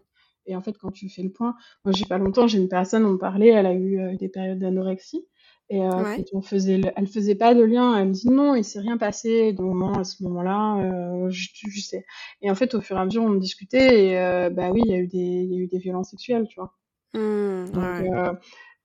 [0.46, 3.04] Et en fait, quand tu fais le point, moi, j'ai pas longtemps, j'ai une personne,
[3.04, 5.26] on me parlait, elle a eu euh, des périodes d'anorexie.
[5.70, 7.96] Et euh, quand on faisait, elle faisait pas de lien.
[7.96, 10.78] Elle me dit non, il s'est rien passé de moment à ce moment-là.
[10.78, 12.06] Euh, je, je, sais.
[12.40, 14.06] Et en fait, au fur et à mesure, on discutait.
[14.06, 16.10] Et euh, bah oui, il y a eu des, il y a eu des violences
[16.10, 16.74] sexuelles, tu vois.
[17.14, 18.32] Mmh, Donc, euh,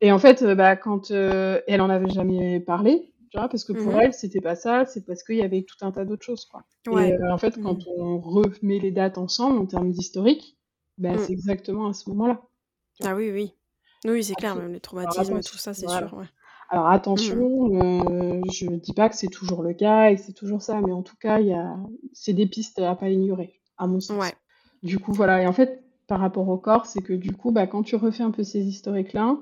[0.01, 3.93] et en fait, bah quand elle en avait jamais parlé, tu vois, parce que pour
[3.93, 4.85] mmh elle, c'était pas ça.
[4.85, 6.63] C'est parce qu'il y avait tout un tas d'autres choses, quoi.
[6.87, 7.11] Ouais.
[7.11, 7.91] Et en fait, quand mmh.
[8.01, 10.57] on remet les dates ensemble en termes d'historique,
[10.97, 11.19] bah Mmh.
[11.19, 12.41] c'est exactement à ce moment-là.
[13.03, 13.53] Ah oui, oui.
[14.05, 16.13] Oui, c'est clair, même les traumatismes, tout ça, c'est sûr.
[16.13, 16.25] Ouais.
[16.69, 20.81] Alors attention, euh, je dis pas que c'est toujours le cas et c'est toujours ça,
[20.81, 21.75] mais en tout cas, il y a,
[22.13, 24.19] c'est des pistes à pas ignorer, à mon sens.
[24.19, 24.33] Ouais.
[24.81, 25.41] Du coup, voilà.
[25.43, 28.23] Et en fait, par rapport au corps, c'est que du coup, bah, quand tu refais
[28.23, 29.37] un peu ces historiques-là,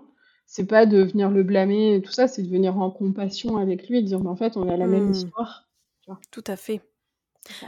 [0.45, 3.88] c'est pas de venir le blâmer et tout ça, c'est de venir en compassion avec
[3.88, 5.11] lui et de dire, mais en fait, on a la même Mmh.
[5.11, 5.69] histoire.
[6.01, 6.19] Tu vois.
[6.32, 6.82] Tout à fait.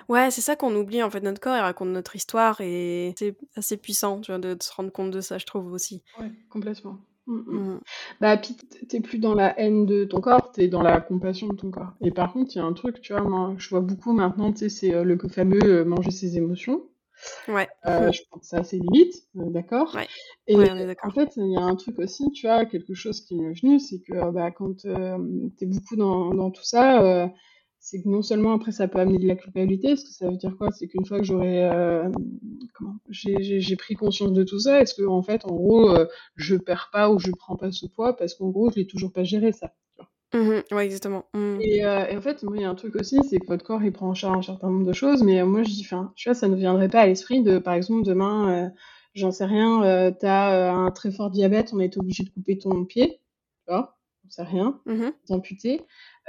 [0.10, 1.22] Ouais, c'est ça qu'on oublie en fait.
[1.22, 4.72] Notre corps, il raconte notre histoire et c'est assez puissant, tu vois, de, de se
[4.74, 6.04] rendre compte de ça, je trouve aussi.
[6.20, 6.98] Ouais, complètement.
[7.26, 7.76] Mm, mm.
[7.76, 7.80] Mmh.
[8.20, 8.56] Bah, puis
[8.90, 11.94] t'es plus dans la haine de ton corps, t'es dans la compassion de ton corps.
[12.02, 14.52] Et par contre, il y a un truc, tu vois, moi, je vois beaucoup maintenant,
[14.52, 16.84] tu sais, c'est euh, le fameux euh, manger ses émotions.
[17.48, 17.70] Ouais.
[17.86, 20.08] Euh, je pense que c'est assez limite, euh, d'accord Ouais.
[20.48, 20.70] Et Ouais,
[21.04, 23.80] en fait, il y a un truc aussi, tu vois, quelque chose qui m'est venu,
[23.80, 25.18] c'est que bah, quand euh,
[25.58, 27.30] t'es beaucoup dans, dans tout ça,
[27.84, 30.38] c'est que non seulement après ça peut amener de la culpabilité, parce que ça veut
[30.38, 30.72] dire quoi?
[30.72, 32.10] C'est qu'une fois que j'aurais, euh,
[32.74, 36.08] comment, j'ai, pris conscience de tout ça, est-ce que en fait, en gros, euh,
[36.38, 38.16] je perds pas ou je prends pas ce poids?
[38.16, 39.74] Parce qu'en gros, je l'ai toujours pas géré ça.
[40.34, 41.26] Mmh ouais, exactement.
[41.34, 41.58] Mmh.
[41.60, 43.66] Et, euh, et en fait, moi, il y a un truc aussi, c'est que votre
[43.66, 45.84] corps, il prend en charge un certain nombre de choses, mais euh, moi, je dis,
[45.84, 48.72] enfin, tu vois, ça ne viendrait pas à l'esprit de, par exemple, demain,
[49.14, 53.20] j'en sais rien, t'as un très fort diabète, on est obligé de couper ton pied,
[53.68, 53.98] tu vois,
[54.38, 55.82] on sait rien, Mmh t'amputer.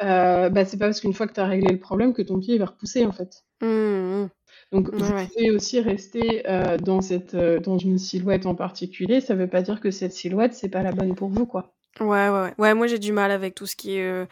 [0.02, 2.58] Euh, bah, c'est pas parce qu'une fois que t'as réglé le problème que ton pied
[2.58, 3.44] va repousser, en fait.
[3.60, 4.28] Mmh, mmh.
[4.72, 5.26] Donc, vous ouais.
[5.26, 9.20] pouvez aussi rester euh, dans cette, euh, dans une silhouette en particulier.
[9.20, 11.74] Ça veut pas dire que cette silhouette, c'est pas la bonne pour vous, quoi.
[12.00, 12.54] Ouais, ouais, ouais.
[12.58, 14.26] Ouais, moi j'ai du mal avec tout ce qui est,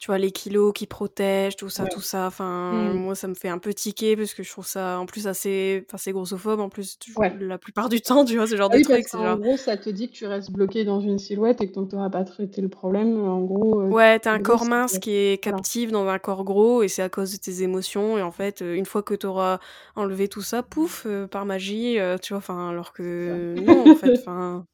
[0.00, 1.90] tu vois, les kilos qui protègent, tout ça, Ouais.
[1.90, 2.26] tout ça.
[2.26, 2.94] Enfin, Mm.
[2.94, 5.84] moi ça me fait un peu tiquer parce que je trouve ça en plus assez.
[5.86, 7.32] Enfin, c'est grossophobe en plus, tu- Ouais.
[7.38, 9.06] la plupart du temps, tu vois, ce genre Ah de oui, truc.
[9.12, 9.38] Qu'en genre.
[9.38, 11.94] gros, ça te dit que tu restes bloqué dans une silhouette et que que tu
[11.96, 14.98] n'auras pas traité le problème, en gros, euh, Ouais, t'as un en gros, corps mince
[14.98, 15.58] qui est voilà.
[15.58, 18.16] captif dans un corps gros et c'est à cause de tes émotions.
[18.18, 19.58] Et en fait, euh, une fois que t'auras
[19.96, 23.94] enlevé tout ça, pouf, euh, par magie, euh, tu vois, enfin, alors que non, en
[23.94, 24.66] fait, enfin,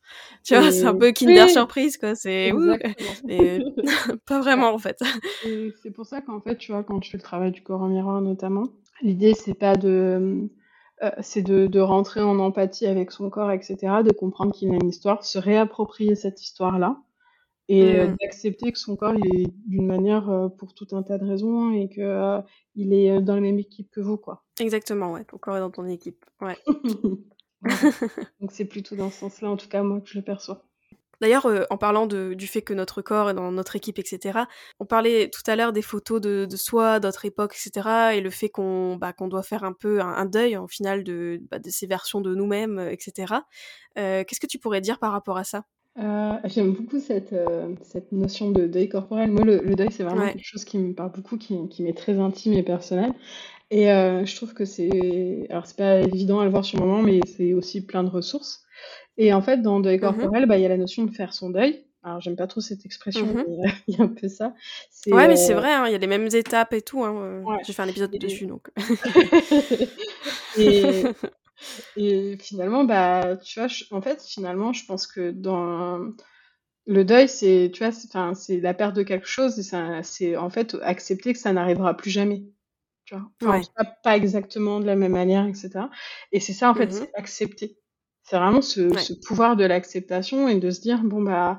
[0.44, 2.14] tu vois, c'est un peu Kinder Oui, Surprise, quoi.
[2.14, 2.52] C'est
[3.26, 3.58] mais
[4.26, 4.98] pas vraiment, en fait.
[5.82, 7.88] C'est pour ça qu'en fait, tu vois, quand tu fais le travail du corps en
[7.88, 8.68] miroir notamment,
[9.02, 10.48] l'idée c'est pas de
[11.02, 14.74] euh, c'est de, de, rentrer en empathie avec son corps, etc., de comprendre qu'il a
[14.74, 17.02] une histoire, se réapproprier cette histoire-là,
[17.68, 18.16] et euh, mmh.
[18.20, 21.72] d'accepter que son corps il est d'une manière euh, pour tout un tas de raisons
[21.72, 22.40] et que
[22.76, 24.44] il est dans la même équipe que vous, quoi.
[24.58, 25.24] Exactement, ouais.
[25.24, 26.56] Ton corps est dans ton équipe, ouais.
[28.40, 30.64] Donc c'est plutôt dans ce sens-là, en tout cas moi, que je le perçois.
[31.20, 34.40] D'ailleurs, euh, en parlant du fait que notre corps est dans notre équipe, etc.,
[34.80, 38.48] on parlait tout à l'heure des photos de, soi, d'autres époques, etc., et le fait
[38.48, 42.20] qu'on bah, doit faire un peu un, deuil, en final, de, bah, de ces versions
[42.20, 43.34] de nous-mêmes, euh, etc.
[43.98, 45.64] Euh, qu'est-ce que tu pourrais dire par rapport à ça?
[46.44, 47.34] J'aime beaucoup cette,
[47.82, 49.30] cette notion de deuil corporel.
[49.30, 52.18] Moi, le, deuil, c'est vraiment quelque chose qui me parle beaucoup, qui, qui m'est très
[52.18, 53.14] intime et personnel.
[53.70, 55.46] Et je trouve que c'est...
[55.48, 58.10] Alors, c'est pas évident à le voir sur le moment, mais c'est aussi plein de
[58.10, 58.66] ressources.
[59.18, 61.32] Et en fait, dans deuil mmh corporel, bah, il y a la notion de faire
[61.32, 61.84] son deuil.
[62.02, 64.54] Alors, j'aime pas trop cette expression, mmh mais il y a un peu ça.
[65.08, 67.02] Ouais, mais c'est euh, vrai, hein, il y a les mêmes étapes et tout.
[67.02, 68.70] Hein, euh, J'ai fait un épisode dessus, donc.
[70.58, 71.04] et,
[71.96, 76.12] et, finalement, bah, tu vois, en fait, finalement, je pense que dans
[76.86, 77.92] le deuil, c'est, tu vois,
[78.34, 82.10] c'est la perte de quelque chose, et c'est en fait accepter que ça n'arrivera plus
[82.10, 82.44] jamais.
[83.04, 83.30] Tu vois,
[83.74, 85.70] pas, pas, exactement de la même manière, etc.
[86.32, 87.78] Et c'est ça, en fait, mmh c'est accepter.
[88.28, 91.58] C'est vraiment ce, ce pouvoir de l'acceptation et de se dire bon bah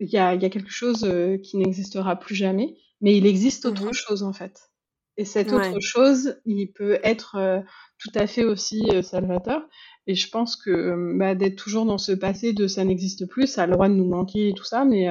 [0.00, 3.66] il y a, y a, quelque chose euh, qui n'existera plus jamais, mais il existe
[3.66, 4.70] autre mmh chose en fait.
[5.16, 7.60] Et cette autre chose, il peut être euh,
[7.98, 9.68] tout à fait aussi euh, salvateur.
[10.06, 13.64] Et je pense que bah, d'être toujours dans ce passé de ça n'existe plus, ça
[13.64, 15.08] a le droit de nous manquer et tout ça, mais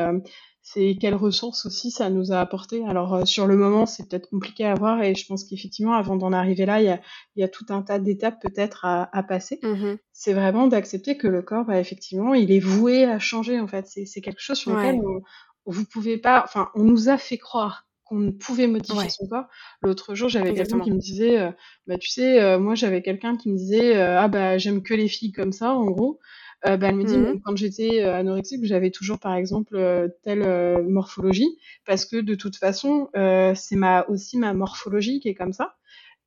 [0.73, 2.85] c'est quelles ressources aussi ça nous a apporté.
[2.85, 6.17] Alors euh, sur le moment, c'est peut-être compliqué à voir et je pense qu'effectivement, avant
[6.17, 6.99] d'en arriver là, il y a,
[7.37, 9.59] y a, tout un tas d'étapes peut-être à, à, passer.
[9.63, 13.59] Mmh c'est vraiment d'accepter que le corps, bah, effectivement, il est voué à changer.
[13.59, 15.21] En fait, c'est quelque chose sur lequel on,
[15.67, 16.41] vous pouvez pas.
[16.43, 19.45] Enfin, on nous a fait croire qu'on ne pouvait modifier son corps.
[19.83, 21.51] L'autre jour, j'avais quelqu'un qui me disait, euh,
[21.85, 25.07] bah tu sais, euh, moi j'avais quelqu'un qui me disait, ah bah j'aime que les
[25.07, 26.19] filles comme ça, en gros.
[26.65, 30.07] Euh, bah, elle me dit, mmh quand j'étais euh, anorexique, j'avais toujours, par exemple, euh,
[30.23, 30.43] telle
[30.83, 33.09] morphologie, parce que de toute façon,
[33.55, 35.75] c'est ma, aussi ma morphologie qui est comme ça.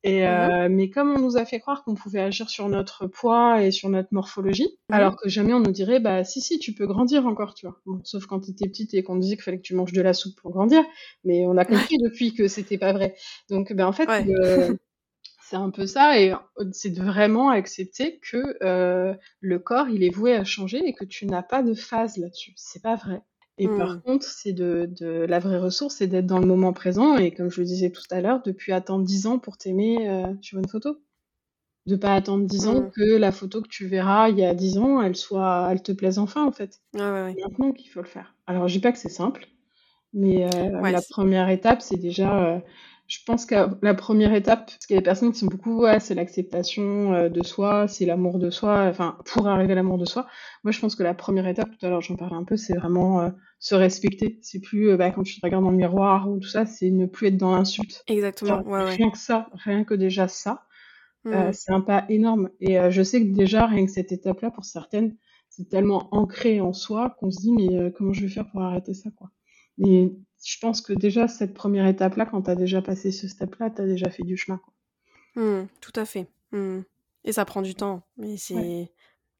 [0.03, 3.61] Et mmh mais comme on nous a fait croire qu'on pouvait agir sur notre poids
[3.61, 6.73] et sur notre morphologie, mmh alors que jamais on nous dirait bah si si tu
[6.73, 7.79] peux grandir encore, tu vois.
[8.03, 10.13] sauf quand tu étais petite et qu'on disait qu'il fallait que tu manges de la
[10.13, 10.83] soupe pour grandir,
[11.23, 13.15] mais on a compris depuis que c'était pas vrai.
[13.49, 14.09] Donc ben en fait
[15.51, 16.33] c'est un peu ça, et
[16.71, 21.03] c'est de vraiment accepter que euh, le corps, il est voué à changer et que
[21.03, 22.53] tu n'as pas de phase là-dessus.
[22.55, 23.21] C'est pas vrai.
[23.57, 24.01] Et par mmh.
[24.03, 27.17] contre, c'est de, de, la vraie ressource, c'est d'être dans le moment présent.
[27.17, 30.33] Et comme je le disais tout à l'heure, depuis attendre 10 ans pour t'aimer euh,
[30.39, 30.97] sur une photo.
[31.85, 32.91] De pas attendre 10 ans mmh.
[32.91, 35.91] que la photo que tu verras il y a 10 ans, elle soit, elle te
[35.91, 36.79] plaise enfin en fait.
[36.93, 38.35] Ouais, ouais, maintenant qu'il faut le faire.
[38.47, 39.47] Alors je dis pas que c'est simple,
[40.13, 42.63] mais euh, la première étape, c'est déjà
[43.11, 45.81] je pense que la première étape, parce qu'il y a des personnes qui sont beaucoup,
[45.81, 49.97] ouais, c'est l'acceptation euh, de soi, c'est l'amour de soi, enfin, pour arriver à l'amour
[49.97, 50.27] de soi.
[50.63, 52.73] Moi, je pense que la première étape, tout à l'heure, j'en parlais un peu, c'est
[52.73, 54.39] vraiment euh, se respecter.
[54.41, 56.89] C'est plus, euh, bah, quand tu te regardes dans le miroir ou tout ça, c'est
[56.89, 58.01] ne plus être dans l'insulte.
[58.07, 60.63] Exactement, ouais, Rien que ça, rien que déjà ça,
[61.25, 61.51] mmh.
[61.51, 62.49] c'est un pas énorme.
[62.61, 65.17] Et je sais que déjà, rien que cette étape-là, pour certaines,
[65.49, 68.93] c'est tellement ancré en soi qu'on se dit, mais comment je vais faire pour arrêter
[68.93, 69.31] ça, quoi?
[69.77, 70.13] Mais
[70.43, 73.81] je pense que déjà, cette première étape-là, quand tu as déjà passé ce step-là, tu
[73.81, 74.57] as déjà fait du chemin.
[74.57, 74.73] Quoi.
[75.43, 76.27] Mmh, tout à fait.
[76.51, 76.79] Mmh.
[77.23, 78.01] Et ça prend du temps.
[78.17, 78.91] Mais c'est.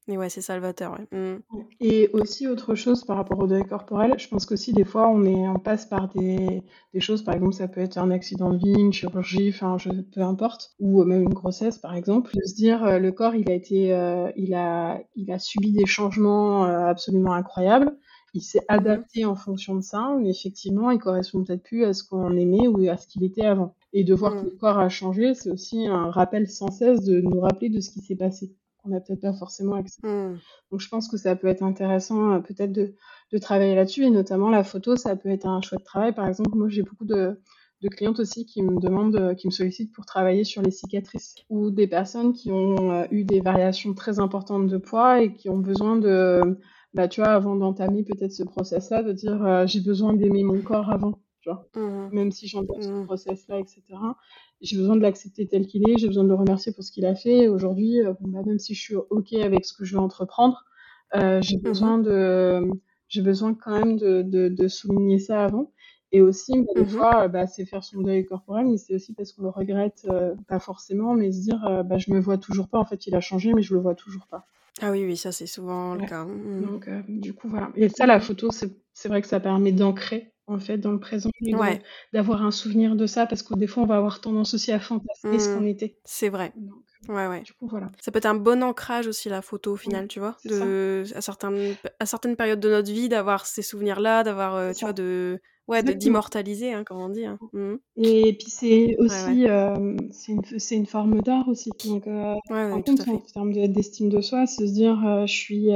[0.08, 0.98] Mais ouais, c'est salvateur.
[1.12, 1.36] Mmh.
[1.80, 5.22] Et aussi, autre chose par rapport au deuil corporel, je pense qu'aussi, des fois, on,
[5.24, 8.58] est, on passe par des, des, choses, par exemple, ça peut être un accident de
[8.58, 9.76] vie, une chirurgie, enfin,
[10.12, 13.48] peu importe, ou même une grossesse, par exemple, de se dire, euh, le corps, il
[13.48, 17.96] a été, euh, il, a, il a subi des changements euh, absolument incroyables
[18.34, 22.02] il s'est adapté en fonction de ça, mais effectivement, il correspond peut-être plus à ce
[22.02, 23.74] qu'on aimait ou à ce qu'il était avant.
[23.92, 24.44] Et de voir que mm.
[24.44, 27.90] le corps a changé, c'est aussi un rappel sans cesse de nous rappeler de ce
[27.90, 30.08] qui s'est passé, qu'on n'a peut-être pas forcément accepté.
[30.08, 30.38] Mm.
[30.70, 32.94] Donc je pense que ça peut être intéressant euh, peut-être de,
[33.32, 36.14] de, travailler là-dessus, et notamment la photo, ça peut être un chouette travail.
[36.14, 37.38] Par exemple, moi j'ai beaucoup de,
[37.82, 41.34] de clientes aussi qui me demandent, euh, qui me sollicitent pour travailler sur les cicatrices,
[41.50, 45.50] ou des personnes qui ont euh, eu des variations très importantes de poids et qui
[45.50, 46.58] ont besoin de
[46.94, 50.60] bah, tu vois, avant d'entamer peut-être ce process-là, de dire euh, j'ai besoin d'aimer mon
[50.60, 51.66] corps avant, tu vois.
[51.74, 52.08] Mmh.
[52.12, 53.06] Même si j'entame ce mmh.
[53.06, 53.82] process-là, etc.
[54.60, 57.06] J'ai besoin de l'accepter tel qu'il est, j'ai besoin de le remercier pour ce qu'il
[57.06, 57.48] a fait.
[57.48, 60.64] Aujourd'hui, euh, bah, même si je suis OK avec ce que je veux entreprendre,
[61.14, 62.62] euh, j'ai mmh besoin de
[63.08, 65.70] j'ai besoin quand même de, de, de, souligner ça avant.
[66.12, 69.32] Et aussi, bah, des fois, bah, c'est faire son deuil corporel, mais c'est aussi parce
[69.32, 70.06] qu'on le regrette,
[70.48, 73.20] pas forcément, mais se dire, bah, je me vois toujours pas, en fait, il a
[73.20, 74.46] changé, mais je le vois toujours pas.
[74.80, 76.24] Ah oui, oui, ça c'est souvent le cas.
[76.24, 76.62] Mmh.
[76.62, 77.70] Donc, euh, du coup, voilà.
[77.76, 81.30] Et ça, la photo, c'est vrai que ça permet d'ancrer en fait, dans le présent,
[82.12, 84.80] d'avoir un souvenir de ça, parce que des fois, on va avoir tendance aussi à
[84.80, 85.68] fantasmer ce qu'on mmh.
[85.68, 85.96] était.
[86.04, 86.52] C'est vrai.
[87.08, 87.40] Euh, ouais, ouais.
[87.42, 87.90] Du coup, voilà.
[88.00, 91.20] Ça peut être un bon ancrage aussi, la photo, au final, tu vois, de, à,
[91.20, 91.52] certains,
[92.00, 95.40] à certaines périodes de notre vie, d'avoir ces souvenirs-là, d'avoir, euh, tu vois, de...
[95.72, 97.24] Ouais, d'immortaliser, hein, comme on dit.
[97.24, 97.38] Hein.
[97.52, 97.74] Mmh.
[97.96, 101.70] Et puis c'est aussi, euh, c'est une, une, forme d'art aussi.
[101.86, 105.70] Donc, en, compte, en termes d'estime de, soi, c'est se dire, je suis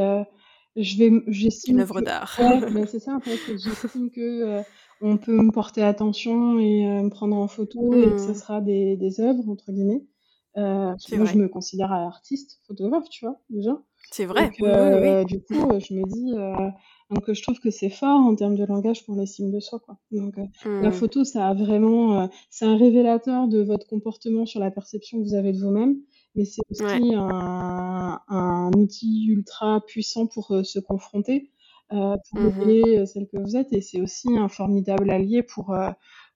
[0.76, 2.38] je vais j'estime une œuvre d'art.
[2.38, 4.62] Ouais, c'est ça en fait, j'estime que euh,
[5.00, 8.34] on peut me porter attention et euh, me prendre en photo et que ce mmh.
[8.34, 10.04] sera des, des œuvres entre guillemets.
[10.58, 13.78] Euh, je me considère artiste, photographe, tu vois, déjà.
[14.10, 14.46] C'est vrai.
[14.46, 16.32] Donc, euh, Du coup, je me dis,
[17.10, 19.98] donc je trouve que c'est fort en termes de langage pour l'estime de soi, quoi.
[20.10, 20.92] Donc, la mmh.
[20.92, 25.34] photo, ça a vraiment, c'est un révélateur de votre comportement sur la perception que vous
[25.34, 26.00] avez de vous-même
[26.36, 31.50] mais c'est aussi un, un, outil ultra puissant pour euh, se confronter,
[31.92, 35.72] euh, pour mmh euh, celle que vous êtes, et c'est aussi un formidable allié pour,
[35.72, 35.90] euh,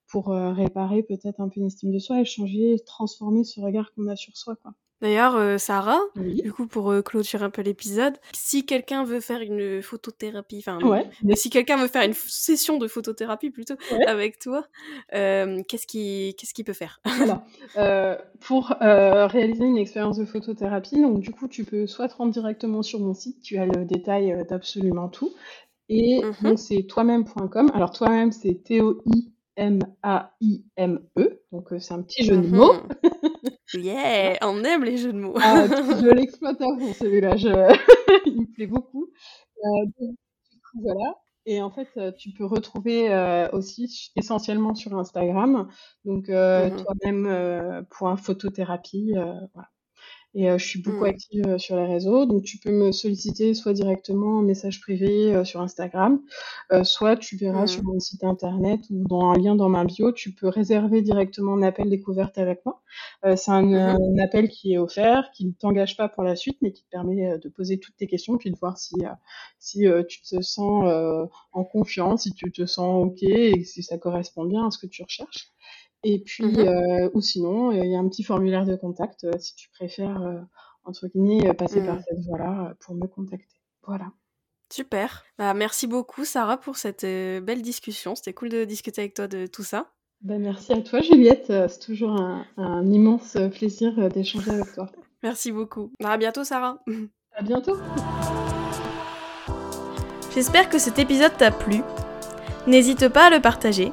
[0.09, 4.09] pour réparer peut-être un peu une estime de soi et changer, transformer ce regard qu'on
[4.09, 4.57] a sur soi.
[4.57, 4.73] Quoi.
[5.03, 9.40] D'ailleurs, euh, Sarah, du coup, pour euh, clôturer un peu l'épisode, si quelqu'un veut faire
[9.40, 10.78] une photothérapie, enfin,
[11.34, 13.74] si quelqu'un veut faire une session de photothérapie plutôt
[14.07, 14.66] avec toi,
[15.14, 17.01] euh, qu'est-ce qu'il peut faire?
[18.40, 22.82] Pour réaliser une expérience de photothérapie, donc du coup, tu peux soit te rendre directement
[22.82, 25.32] sur mon site, tu as le détail d'absolument tout,
[25.88, 27.70] et mmh c'est toi-même.com.
[27.74, 31.42] Alors, toi-même, c'est T-O-I M-A-I-M-E.
[31.53, 32.74] Donc, c'est un petit jeu de mots.
[33.75, 35.35] Yeah, on aime les jeux de mots.
[35.37, 35.66] Ah,
[36.03, 37.49] je l'exploite à fond celui-là, je...
[38.27, 39.09] il me plaît beaucoup.
[39.64, 40.07] Euh,
[40.75, 41.14] voilà.
[41.47, 45.68] Et en fait, euh, tu peux retrouver euh, aussi essentiellement sur Instagram,
[46.05, 49.12] donc mmh toi-même pour un photothérapie.
[49.14, 49.68] voilà.
[50.33, 51.09] Et je suis beaucoup mmh.
[51.09, 55.61] active sur les réseaux, donc tu peux me solliciter soit directement en message privé sur
[55.61, 56.20] Instagram,
[56.85, 57.87] soit tu verras sur mmh.
[57.87, 61.62] mon site internet ou dans un lien dans ma bio, tu peux réserver directement un
[61.62, 62.81] appel découverte avec moi.
[63.24, 64.20] c'est un, mmh.
[64.20, 67.37] appel qui est offert, qui ne t'engage pas pour la suite, mais qui te permet
[67.39, 68.95] de poser toutes tes questions, puis de voir si,
[69.59, 70.85] si tu te sens
[71.53, 74.87] en confiance, si tu te sens OK et si ça correspond bien à ce que
[74.87, 75.51] tu recherches.
[76.03, 79.32] Et puis, mmh euh, ou sinon, il y a un petit formulaire de contact euh,
[79.38, 80.40] si tu préfères, euh,
[80.84, 82.03] entre guillemets, passer par mmh.
[82.09, 83.61] cette voie-là pour me contacter.
[83.86, 84.12] Voilà.
[84.72, 85.24] Super.
[85.36, 88.14] Bah, merci beaucoup, Sarah, pour cette belle discussion.
[88.14, 89.90] C'était cool de discuter avec toi de tout ça.
[90.22, 91.46] Bah, merci à toi, Juliette.
[91.48, 94.90] C'est toujours un, un immense plaisir d'échanger avec toi.
[95.22, 95.92] Merci beaucoup.
[96.03, 96.82] À bientôt, Sarah.
[97.32, 97.76] À bientôt.
[100.34, 101.82] J'espère que cet épisode t'a plu.
[102.66, 103.92] N'hésite pas à le partager